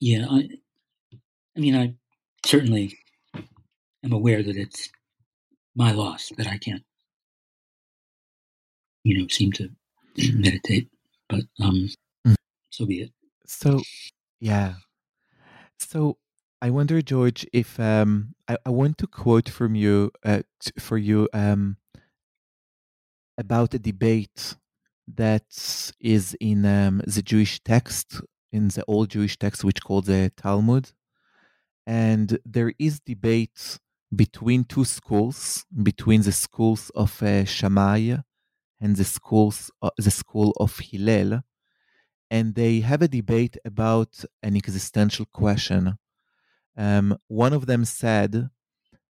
yeah, 0.00 0.26
I, 0.30 0.48
I 1.56 1.60
mean, 1.60 1.76
I 1.76 1.94
certainly 2.46 2.98
am 4.04 4.12
aware 4.12 4.42
that 4.42 4.56
it's 4.56 4.90
my 5.74 5.92
loss 5.92 6.30
that 6.36 6.46
I 6.46 6.58
can't, 6.58 6.82
you 9.04 9.20
know, 9.20 9.28
seem 9.28 9.52
to 9.52 9.70
meditate. 10.34 10.88
But 11.28 11.44
um, 11.60 11.88
Mm. 12.26 12.36
so 12.70 12.86
be 12.86 13.02
it. 13.02 13.12
So, 13.46 13.82
yeah. 14.40 14.74
So 15.78 16.18
I 16.60 16.70
wonder, 16.70 17.02
George, 17.02 17.46
if 17.52 17.78
um, 17.80 18.34
I, 18.48 18.56
I 18.64 18.70
want 18.70 18.98
to 18.98 19.06
quote 19.06 19.48
from 19.48 19.74
you 19.74 20.12
uh, 20.24 20.42
t- 20.60 20.72
for 20.78 20.96
you 20.96 21.28
um, 21.32 21.76
about 23.38 23.74
a 23.74 23.78
debate 23.78 24.54
that 25.06 25.92
is 26.00 26.36
in 26.40 26.64
um, 26.64 27.02
the 27.06 27.22
Jewish 27.22 27.60
text, 27.62 28.20
in 28.52 28.68
the 28.68 28.84
old 28.86 29.10
Jewish 29.10 29.38
text, 29.38 29.64
which 29.64 29.82
called 29.82 30.06
the 30.06 30.32
Talmud, 30.36 30.92
and 31.86 32.38
there 32.44 32.72
is 32.78 33.00
debate 33.00 33.78
between 34.14 34.64
two 34.64 34.84
schools, 34.84 35.64
between 35.82 36.22
the 36.22 36.32
schools 36.32 36.90
of 36.94 37.22
uh, 37.22 37.44
Shammai 37.44 38.16
and 38.80 38.96
the 38.96 39.04
schools, 39.04 39.70
uh, 39.80 39.90
the 39.96 40.10
school 40.10 40.52
of 40.58 40.78
Hillel, 40.78 41.42
and 42.30 42.54
they 42.54 42.80
have 42.80 43.02
a 43.02 43.08
debate 43.08 43.56
about 43.64 44.24
an 44.42 44.56
existential 44.56 45.26
question. 45.32 45.98
Um, 46.76 47.18
one 47.28 47.52
of 47.52 47.66
them 47.66 47.84
said 47.84 48.48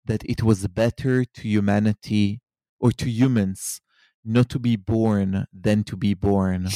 that 0.04 0.24
it 0.24 0.42
was 0.42 0.66
better 0.68 1.24
to 1.24 1.42
humanity 1.42 2.40
or 2.80 2.90
to 2.92 3.10
humans 3.10 3.80
not 4.24 4.48
to 4.50 4.58
be 4.58 4.76
born 4.76 5.46
than 5.52 5.84
to 5.84 5.96
be 5.96 6.14
born. 6.14 6.68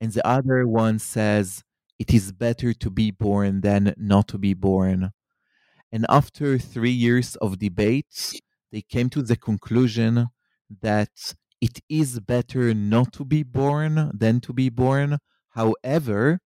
And 0.00 0.12
the 0.12 0.26
other 0.26 0.66
one 0.66 0.98
says 0.98 1.62
it 1.98 2.12
is 2.12 2.32
better 2.32 2.74
to 2.74 2.90
be 2.90 3.10
born 3.10 3.60
than 3.60 3.94
not 3.96 4.28
to 4.28 4.38
be 4.38 4.54
born. 4.54 5.10
And 5.92 6.06
after 6.08 6.58
three 6.58 6.90
years 6.90 7.36
of 7.36 7.58
debates, 7.58 8.38
they 8.72 8.82
came 8.82 9.08
to 9.10 9.22
the 9.22 9.36
conclusion 9.36 10.28
that 10.82 11.34
it 11.60 11.80
is 11.88 12.20
better 12.20 12.74
not 12.74 13.12
to 13.14 13.24
be 13.24 13.42
born 13.42 14.10
than 14.12 14.40
to 14.40 14.52
be 14.52 14.68
born. 14.68 15.18
However, 15.50 16.40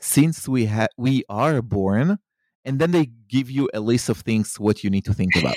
since 0.00 0.48
we 0.48 0.66
ha- 0.66 0.88
we 0.96 1.22
are 1.28 1.62
born, 1.62 2.18
and 2.64 2.78
then 2.78 2.90
they 2.90 3.06
give 3.28 3.50
you 3.50 3.70
a 3.72 3.80
list 3.80 4.08
of 4.08 4.18
things 4.18 4.58
what 4.58 4.82
you 4.82 4.90
need 4.90 5.04
to 5.04 5.14
think 5.14 5.36
about. 5.36 5.56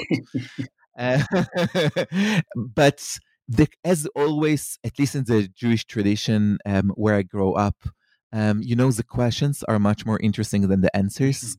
Uh, 0.97 1.23
but 2.55 3.19
the, 3.47 3.67
as 3.83 4.07
always, 4.15 4.77
at 4.83 4.97
least 4.99 5.15
in 5.15 5.25
the 5.25 5.47
Jewish 5.47 5.85
tradition 5.85 6.57
um, 6.65 6.91
where 6.95 7.15
I 7.15 7.23
grow 7.23 7.53
up, 7.53 7.75
um, 8.33 8.61
you 8.63 8.75
know, 8.75 8.91
the 8.91 9.03
questions 9.03 9.63
are 9.67 9.79
much 9.79 10.05
more 10.05 10.19
interesting 10.19 10.67
than 10.67 10.81
the 10.81 10.95
answers. 10.95 11.57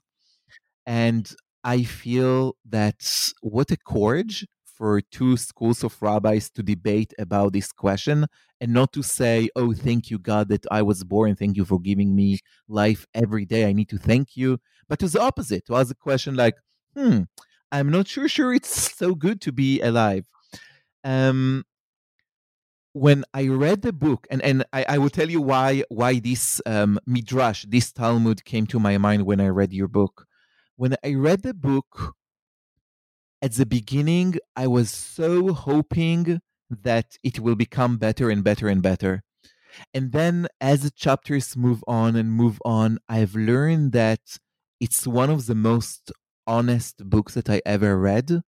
And 0.87 1.31
I 1.65 1.83
feel 1.83 2.57
that 2.69 3.33
what 3.41 3.71
a 3.71 3.77
courage 3.77 4.47
for 4.65 5.01
two 5.01 5.37
schools 5.37 5.85
of 5.85 6.01
rabbis 6.01 6.51
to 6.51 6.63
debate 6.63 7.13
about 7.19 7.53
this 7.53 7.71
question 7.71 8.27
and 8.61 8.73
not 8.73 8.93
to 8.93 9.03
say, 9.03 9.49
oh, 9.55 9.73
thank 9.73 10.11
you, 10.11 10.19
God, 10.19 10.49
that 10.49 10.65
I 10.71 10.83
was 10.83 11.05
born. 11.05 11.37
Thank 11.37 11.57
you 11.57 11.65
for 11.65 11.79
giving 11.79 12.17
me 12.17 12.41
life 12.69 13.07
every 13.15 13.45
day. 13.45 13.67
I 13.67 13.73
need 13.73 13.89
to 13.91 13.99
thank 13.99 14.37
you. 14.37 14.59
But 14.89 14.99
to 15.01 15.09
the 15.09 15.21
opposite, 15.21 15.67
to 15.67 15.77
ask 15.77 15.91
a 15.91 15.95
question 15.95 16.35
like, 16.35 16.55
hmm, 16.97 17.23
I'm 17.71 17.91
not 17.91 18.09
sure, 18.09 18.29
sure 18.29 18.53
it's 18.55 18.95
so 18.97 19.15
good 19.15 19.41
to 19.43 19.53
be 19.53 19.81
alive. 19.81 20.27
Um, 21.05 21.65
when 22.93 23.25
I 23.33 23.49
read 23.49 23.83
the 23.83 23.93
book, 23.93 24.27
and, 24.31 24.43
and 24.43 24.65
I, 24.73 24.85
I 24.89 24.99
will 24.99 25.11
tell 25.11 25.31
you 25.31 25.41
why 25.41 25.83
why 25.89 26.19
this 26.19 26.61
um, 26.67 26.99
midrash, 27.07 27.65
this 27.69 27.93
Talmud, 27.93 28.45
came 28.45 28.67
to 28.69 28.79
my 28.79 28.99
mind 28.99 29.27
when 29.27 29.41
I 29.41 29.49
read 29.49 29.73
your 29.73 29.89
book. 29.89 30.27
When 30.77 30.97
I 31.05 31.15
read 31.15 31.43
the 31.43 31.55
book, 31.55 32.15
at 33.41 33.53
the 33.53 33.67
beginning, 33.67 34.37
I 34.55 34.67
was 34.69 34.91
so 34.91 35.53
hoping 35.53 36.41
that 36.71 37.19
it 37.23 37.41
will 37.41 37.57
become 37.57 37.99
better 37.99 38.31
and 38.31 38.45
better 38.45 38.69
and 38.69 38.81
better. 38.81 39.23
And 39.93 40.13
then 40.13 40.47
as 40.61 40.83
the 40.83 40.91
chapters 40.91 41.57
move 41.57 41.83
on 41.87 42.15
and 42.15 42.33
move 42.33 42.61
on, 42.65 42.99
I've 43.09 43.35
learned 43.35 43.93
that 43.93 44.21
it's 44.81 45.07
one 45.07 45.31
of 45.31 45.47
the 45.47 45.55
most 45.55 46.13
honest 46.47 47.09
books 47.09 47.35
that 47.35 47.51
I 47.51 47.63
ever 47.67 47.99
read. 47.99 48.43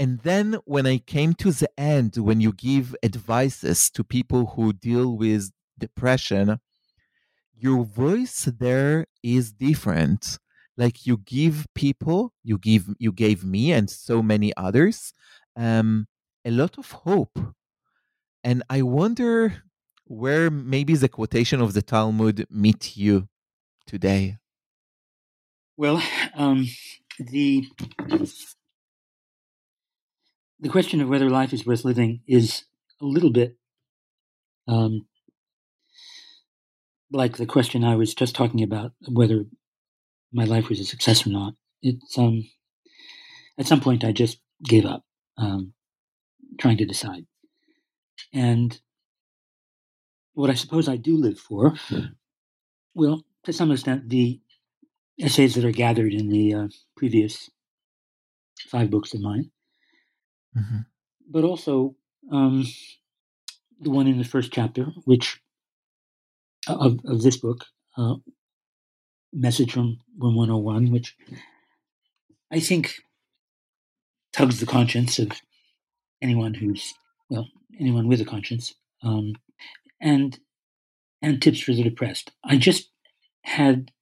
And 0.00 0.20
then 0.20 0.56
when 0.64 0.86
I 0.86 0.96
came 0.96 1.34
to 1.34 1.52
the 1.52 1.68
end, 1.78 2.16
when 2.16 2.40
you 2.40 2.54
give 2.54 2.96
advices 3.02 3.90
to 3.90 4.02
people 4.02 4.46
who 4.46 4.72
deal 4.72 5.14
with 5.14 5.52
depression, 5.78 6.58
your 7.54 7.84
voice 7.84 8.48
there 8.58 9.04
is 9.22 9.52
different. 9.52 10.38
Like 10.78 11.06
you 11.06 11.18
give 11.18 11.66
people, 11.74 12.32
you 12.42 12.56
give 12.56 12.86
you 12.98 13.12
gave 13.12 13.44
me 13.44 13.72
and 13.72 13.90
so 13.90 14.22
many 14.22 14.56
others 14.56 15.12
um, 15.54 16.06
a 16.46 16.50
lot 16.50 16.78
of 16.78 16.90
hope. 16.90 17.38
And 18.42 18.62
I 18.70 18.80
wonder 18.80 19.64
where 20.06 20.50
maybe 20.50 20.94
the 20.94 21.10
quotation 21.10 21.60
of 21.60 21.74
the 21.74 21.82
Talmud 21.82 22.46
meet 22.48 22.96
you 22.96 23.28
today. 23.86 24.38
Well, 25.76 26.02
um, 26.34 26.66
the 27.18 27.68
the 30.60 30.68
question 30.68 31.00
of 31.00 31.08
whether 31.08 31.30
life 31.30 31.52
is 31.52 31.66
worth 31.66 31.84
living 31.84 32.20
is 32.26 32.64
a 33.00 33.04
little 33.04 33.30
bit 33.30 33.56
um, 34.68 35.06
like 37.10 37.36
the 37.36 37.46
question 37.46 37.84
I 37.84 37.96
was 37.96 38.14
just 38.14 38.34
talking 38.34 38.62
about 38.62 38.92
whether 39.08 39.44
my 40.32 40.44
life 40.44 40.68
was 40.68 40.78
a 40.78 40.84
success 40.84 41.26
or 41.26 41.30
not. 41.30 41.54
It's 41.82 42.16
um, 42.16 42.48
at 43.58 43.66
some 43.66 43.80
point 43.80 44.04
I 44.04 44.12
just 44.12 44.38
gave 44.64 44.86
up 44.86 45.04
um, 45.36 45.72
trying 46.58 46.76
to 46.76 46.84
decide, 46.84 47.26
and 48.32 48.78
what 50.34 50.50
I 50.50 50.54
suppose 50.54 50.88
I 50.88 50.96
do 50.96 51.16
live 51.16 51.38
for, 51.38 51.74
well, 52.94 53.24
to 53.44 53.52
some 53.52 53.72
extent, 53.72 54.08
the 54.08 54.40
essays 55.18 55.54
that 55.54 55.64
are 55.64 55.72
gathered 55.72 56.12
in 56.12 56.28
the 56.28 56.54
uh, 56.54 56.68
previous 56.96 57.50
five 58.68 58.90
books 58.90 59.14
of 59.14 59.20
mine, 59.20 59.50
Mhm. 60.56 60.86
but 61.28 61.44
also 61.44 61.96
um, 62.30 62.64
the 63.80 63.90
one 63.90 64.06
in 64.06 64.18
the 64.18 64.24
first 64.24 64.52
chapter, 64.52 64.86
which 65.04 65.40
of, 66.68 66.98
of 67.04 67.22
this 67.22 67.36
book, 67.36 67.64
uh, 67.96 68.16
Message 69.32 69.72
from 69.72 69.98
Room 70.18 70.34
101, 70.36 70.90
which 70.92 71.16
I 72.50 72.60
think 72.60 72.94
tugs 74.32 74.60
the 74.60 74.66
conscience 74.66 75.18
of 75.18 75.32
anyone 76.22 76.54
who's, 76.54 76.94
well, 77.30 77.48
anyone 77.80 78.08
with 78.08 78.20
a 78.20 78.24
conscience, 78.24 78.74
um, 79.02 79.34
and 80.00 80.38
and 81.22 81.42
tips 81.42 81.60
for 81.60 81.72
the 81.74 81.82
depressed. 81.84 82.32
I 82.44 82.58
just 82.58 82.90
had 83.44 83.92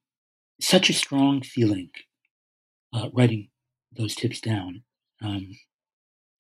such 0.61 0.91
a 0.91 0.95
strong 0.95 1.43
feeling 1.43 1.91
uh, 2.93 3.11
writing 3.13 3.49
those 3.97 4.15
tips 4.15 4.41
down 4.41 4.83
um, 5.23 5.57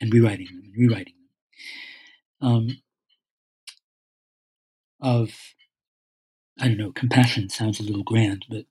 and 0.00 0.12
rewriting 0.12 0.46
them 0.46 0.60
and 0.64 0.74
rewriting 0.76 1.14
them 2.40 2.48
um, 2.50 2.68
of 5.00 5.30
I 6.60 6.68
don't 6.68 6.78
know 6.78 6.92
compassion 6.92 7.48
sounds 7.48 7.78
a 7.80 7.84
little 7.84 8.02
grand, 8.02 8.44
but 8.48 8.64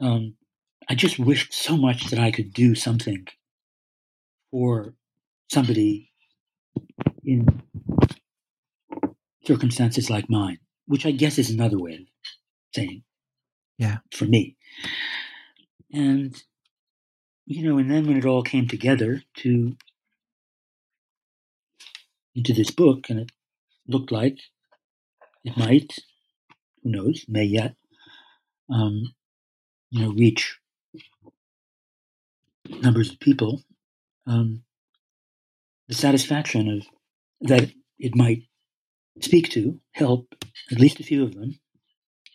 um, 0.00 0.34
I 0.88 0.94
just 0.94 1.18
wished 1.18 1.52
so 1.52 1.76
much 1.76 2.06
that 2.10 2.18
I 2.18 2.30
could 2.30 2.52
do 2.52 2.74
something 2.74 3.26
for 4.50 4.94
somebody 5.50 6.10
in 7.24 7.62
circumstances 9.44 10.08
like 10.10 10.30
mine, 10.30 10.58
which 10.86 11.04
I 11.04 11.10
guess 11.10 11.38
is 11.38 11.50
another 11.50 11.78
way 11.78 11.94
of 11.94 12.00
saying, 12.74 13.02
Yeah. 13.78 13.98
for 14.12 14.24
me. 14.24 14.56
And, 15.92 16.40
you 17.48 17.66
know, 17.66 17.78
and 17.78 17.90
then 17.90 18.06
when 18.06 18.18
it 18.18 18.26
all 18.26 18.42
came 18.42 18.68
together 18.68 19.22
to 19.36 19.74
into 22.34 22.52
this 22.52 22.70
book, 22.70 23.08
and 23.08 23.20
it 23.20 23.32
looked 23.88 24.12
like 24.12 24.38
it 25.44 25.56
might, 25.56 25.94
who 26.82 26.90
knows, 26.90 27.24
may 27.26 27.44
yet, 27.44 27.74
um, 28.70 29.14
you 29.90 30.02
know, 30.02 30.12
reach 30.12 30.58
numbers 32.82 33.10
of 33.10 33.18
people, 33.18 33.62
um, 34.26 34.62
the 35.88 35.94
satisfaction 35.94 36.68
of 36.68 36.86
that 37.48 37.72
it 37.98 38.14
might 38.14 38.42
speak 39.22 39.48
to, 39.50 39.80
help 39.92 40.34
at 40.70 40.78
least 40.78 41.00
a 41.00 41.02
few 41.02 41.24
of 41.24 41.34
them, 41.34 41.58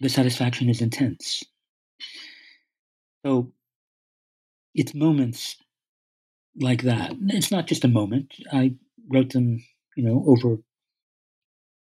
the 0.02 0.10
satisfaction 0.10 0.69
is 0.69 0.82
intense. 0.82 1.43
So 3.23 3.54
it's 4.75 4.93
moments 4.93 5.57
like 6.55 6.83
that. 6.83 7.13
It's 7.27 7.51
not 7.51 7.67
just 7.67 7.83
a 7.83 7.88
moment. 7.88 8.33
I 8.51 8.75
wrote 9.09 9.31
them, 9.31 9.63
you 9.95 10.03
know, 10.03 10.23
over 10.27 10.57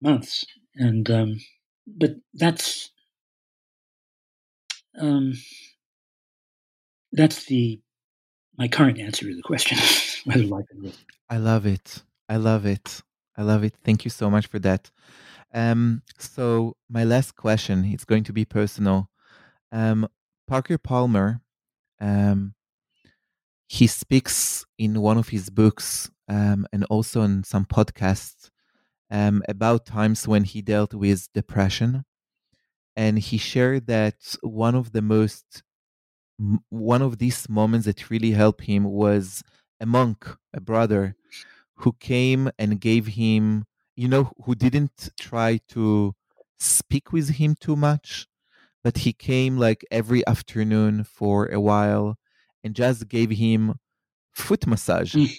months, 0.01 0.45
and 0.75 1.11
um, 1.11 1.41
but 1.87 2.17
that's 2.35 2.91
um, 4.99 5.35
that's 7.13 7.45
the 7.45 7.81
my 8.59 8.69
current 8.69 8.99
answer 8.99 9.27
to 9.27 9.35
the 9.35 9.43
question 9.43 9.79
whether 10.25 10.45
life 10.45 10.65
and 10.71 10.85
death. 10.85 11.05
I 11.29 11.39
love 11.39 11.67
it. 11.67 12.03
I 12.29 12.37
love 12.37 12.67
it. 12.67 13.03
I 13.37 13.43
love 13.43 13.65
it. 13.65 13.75
Thank 13.85 14.05
you 14.05 14.11
so 14.11 14.31
much 14.31 14.47
for 14.47 14.59
that. 14.61 14.91
Um, 15.53 16.03
so 16.19 16.77
my 16.89 17.05
last 17.05 17.37
question, 17.37 17.85
it's 17.85 18.05
going 18.05 18.25
to 18.25 18.33
be 18.33 18.45
personal. 18.45 19.11
Um, 19.73 20.09
Parker 20.47 20.79
Palmer, 20.79 21.41
um, 22.01 22.55
he 23.69 23.87
speaks 23.87 24.65
in 24.79 25.01
one 25.01 25.19
of 25.19 25.29
his 25.29 25.51
books 25.51 26.11
um, 26.29 26.67
and 26.73 26.85
also 26.85 27.23
in 27.23 27.45
some 27.45 27.65
podcasts 27.65 28.51
um, 29.11 29.43
about 29.49 29.87
times 29.87 30.29
when 30.29 30.45
he 30.45 30.63
dealt 30.63 30.95
with 30.95 31.29
depression. 31.35 32.05
And 32.97 33.19
he 33.19 33.39
shared 33.39 33.87
that 33.89 34.37
one 34.43 34.75
of 34.75 34.93
the 34.93 35.03
most, 35.03 35.63
one 36.71 37.03
of 37.03 37.19
these 37.19 37.49
moments 37.49 37.87
that 37.87 38.11
really 38.11 38.33
helped 38.33 38.63
him 38.65 38.85
was 38.85 39.43
a 39.81 39.87
monk, 39.87 40.27
a 40.55 40.61
brother, 40.61 41.17
who 41.77 41.93
came 41.95 42.51
and 42.59 42.81
gave 42.81 43.07
him, 43.09 43.67
you 43.97 44.09
know, 44.09 44.33
who 44.45 44.55
didn't 44.55 45.11
try 45.21 45.61
to 45.71 46.15
speak 46.59 47.13
with 47.13 47.31
him 47.31 47.57
too 47.59 47.77
much, 47.77 48.27
but 48.85 48.99
he 48.99 49.13
came 49.13 49.59
like 49.59 49.85
every 49.91 50.27
afternoon 50.27 51.05
for 51.05 51.47
a 51.49 51.61
while 51.61 52.19
and 52.67 52.75
just 52.75 53.09
gave 53.09 53.31
him 53.31 53.77
foot 54.35 54.67
massage 54.67 55.15
mm. 55.15 55.33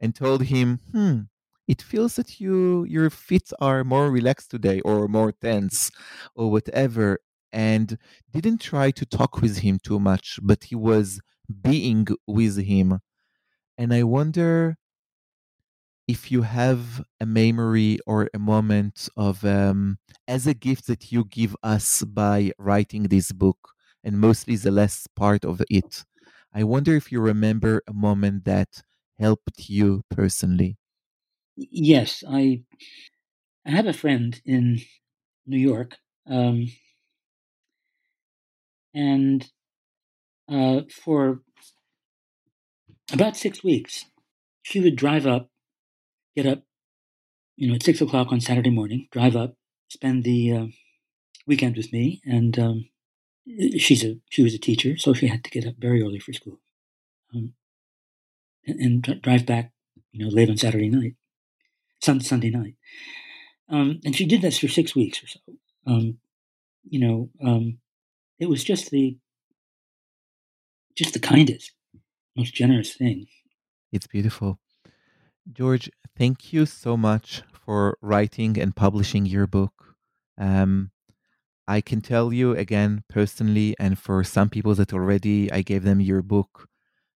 and 0.00 0.14
told 0.14 0.42
him, 0.44 0.78
hmm, 0.92 1.20
it 1.66 1.82
feels 1.82 2.16
that 2.16 2.40
you 2.40 2.84
your 2.84 3.10
feet 3.10 3.50
are 3.60 3.82
more 3.82 4.10
relaxed 4.10 4.50
today 4.50 4.80
or 4.80 5.08
more 5.08 5.32
tense 5.32 5.90
or 6.34 6.50
whatever 6.50 7.18
and 7.52 7.98
didn't 8.32 8.60
try 8.60 8.90
to 8.90 9.06
talk 9.06 9.40
with 9.40 9.58
him 9.58 9.78
too 9.82 9.98
much 9.98 10.38
but 10.42 10.64
he 10.64 10.76
was 10.76 11.20
being 11.62 12.06
with 12.26 12.56
him 12.58 13.00
and 13.78 13.92
i 13.92 14.02
wonder 14.02 14.76
if 16.06 16.30
you 16.30 16.42
have 16.42 17.02
a 17.20 17.26
memory 17.26 17.98
or 18.06 18.30
a 18.32 18.38
moment 18.38 19.08
of 19.16 19.44
um, 19.44 19.98
as 20.28 20.46
a 20.46 20.54
gift 20.54 20.86
that 20.86 21.10
you 21.10 21.24
give 21.24 21.56
us 21.64 22.04
by 22.04 22.52
writing 22.58 23.04
this 23.04 23.32
book 23.32 23.72
and 24.04 24.20
mostly 24.20 24.54
the 24.54 24.70
last 24.70 25.12
part 25.16 25.44
of 25.44 25.60
it 25.68 26.04
i 26.56 26.64
wonder 26.64 26.96
if 26.96 27.12
you 27.12 27.20
remember 27.20 27.82
a 27.86 27.92
moment 27.92 28.44
that 28.44 28.68
helped 29.18 29.68
you 29.68 30.02
personally. 30.10 30.76
Yes 31.56 32.24
i 32.28 32.62
i 33.66 33.70
have 33.70 33.86
a 33.86 33.92
friend 33.92 34.40
in 34.44 34.80
new 35.46 35.58
york 35.58 35.96
um, 36.28 36.66
and 38.94 39.48
uh, 40.48 40.80
for 40.90 41.42
about 43.12 43.36
six 43.36 43.62
weeks 43.62 44.06
she 44.62 44.80
would 44.80 44.96
drive 44.96 45.26
up 45.26 45.50
get 46.36 46.46
up, 46.46 46.62
you 47.56 47.68
know, 47.68 47.74
at 47.74 47.82
six 47.82 48.00
o'clock 48.00 48.30
on 48.30 48.40
Saturday 48.40 48.70
morning, 48.70 49.08
drive 49.10 49.34
up, 49.34 49.54
spend 49.88 50.22
the 50.22 50.52
uh, 50.52 50.66
weekend 51.46 51.76
with 51.76 51.92
me, 51.92 52.20
and 52.24 52.58
um, 52.58 52.88
she's 53.78 54.04
a 54.04 54.18
she 54.30 54.42
was 54.42 54.54
a 54.54 54.58
teacher, 54.58 54.96
so 54.96 55.12
she 55.12 55.28
had 55.28 55.44
to 55.44 55.50
get 55.50 55.66
up 55.66 55.74
very 55.78 56.02
early 56.02 56.18
for 56.18 56.32
school, 56.32 56.60
um, 57.34 57.52
and, 58.66 59.04
and, 59.04 59.22
drive 59.22 59.46
back, 59.46 59.72
you 60.12 60.24
know, 60.24 60.30
late 60.30 60.50
on 60.50 60.56
Saturday 60.56 60.88
night, 60.88 61.14
sun, 62.02 62.20
Sunday 62.20 62.50
night, 62.50 62.74
um, 63.68 64.00
and 64.04 64.16
she 64.16 64.26
did 64.26 64.42
this 64.42 64.58
for 64.58 64.68
six 64.68 64.94
weeks 64.94 65.22
or 65.22 65.26
so. 65.26 65.40
Um, 65.86 66.18
you 66.88 67.00
know, 67.00 67.30
um, 67.44 67.78
it 68.38 68.48
was 68.48 68.64
just 68.64 68.90
the 68.90 69.16
just 70.96 71.12
the 71.12 71.20
kindest, 71.20 71.72
most 72.36 72.54
generous 72.54 72.94
thing. 72.94 73.26
It's 73.92 74.06
beautiful. 74.06 74.58
George, 75.52 75.88
thank 76.16 76.52
you 76.52 76.66
so 76.66 76.96
much 76.96 77.42
for 77.52 77.96
writing 78.00 78.58
and 78.58 78.74
publishing 78.74 79.26
your 79.26 79.46
book. 79.46 79.94
Um, 80.38 80.90
I 81.68 81.80
can 81.80 82.00
tell 82.00 82.32
you 82.32 82.52
again 82.52 83.02
personally, 83.08 83.74
and 83.78 83.98
for 83.98 84.22
some 84.24 84.48
people 84.50 84.74
that 84.76 84.92
already 84.92 85.50
I 85.52 85.62
gave 85.62 85.82
them 85.82 86.00
your 86.00 86.22
book, 86.22 86.68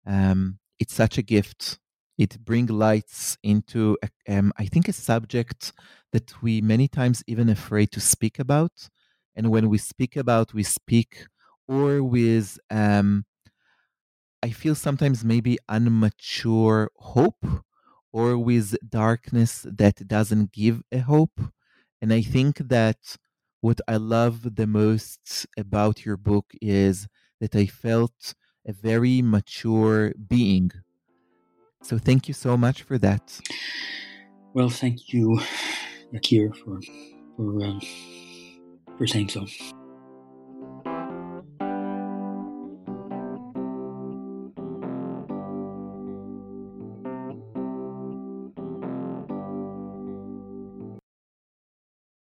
um, 0.07 0.59
it's 0.79 0.95
such 0.95 1.19
a 1.19 1.23
gift. 1.23 1.79
It 2.19 2.45
brings 2.45 2.71
lights 2.71 3.39
into, 3.43 3.99
um, 4.29 4.53
I 4.59 4.67
think, 4.67 4.89
a 4.89 4.93
subject 4.93 5.73
that 6.13 6.43
we 6.43 6.61
many 6.61 6.89
times 6.89 7.23
even 7.27 7.49
afraid 7.49 7.93
to 7.93 8.01
speak 8.01 8.39
about. 8.39 8.89
And 9.37 9.51
when 9.51 9.69
we 9.69 9.79
speak 9.79 10.17
about, 10.17 10.55
we 10.55 10.63
speak 10.63 11.27
or 11.69 12.03
with, 12.03 12.59
um, 12.71 13.25
I 14.43 14.51
feel 14.51 14.75
sometimes 14.75 15.25
maybe 15.25 15.59
unmature 15.69 16.89
hope 16.97 17.45
or 18.13 18.39
with 18.39 18.77
darkness 18.89 19.67
that 19.69 20.07
doesn't 20.07 20.53
give 20.53 20.83
a 20.93 20.99
hope. 20.99 21.41
And 22.01 22.13
I 22.13 22.23
think 22.23 22.59
that 22.59 23.17
what 23.61 23.81
I 23.89 23.97
love 23.97 24.57
the 24.57 24.67
most 24.67 25.47
about 25.57 26.05
your 26.05 26.17
book 26.17 26.53
is 26.61 27.09
that 27.41 27.55
I 27.55 27.67
felt 27.67 28.35
a 28.67 28.73
very 28.73 29.23
mature 29.23 30.13
being. 30.29 30.71
So 31.83 31.99
thank 31.99 32.29
you 32.29 32.35
so 32.35 32.57
much 32.57 32.83
for 32.83 32.99
that. 32.99 33.41
Well, 34.55 34.71
thank 34.71 35.13
you, 35.13 35.41
Yakir, 36.13 36.55
for 36.57 36.81
for 37.37 37.65
um, 37.65 37.81
for 38.97 39.07
saying 39.07 39.29
so. 39.29 39.47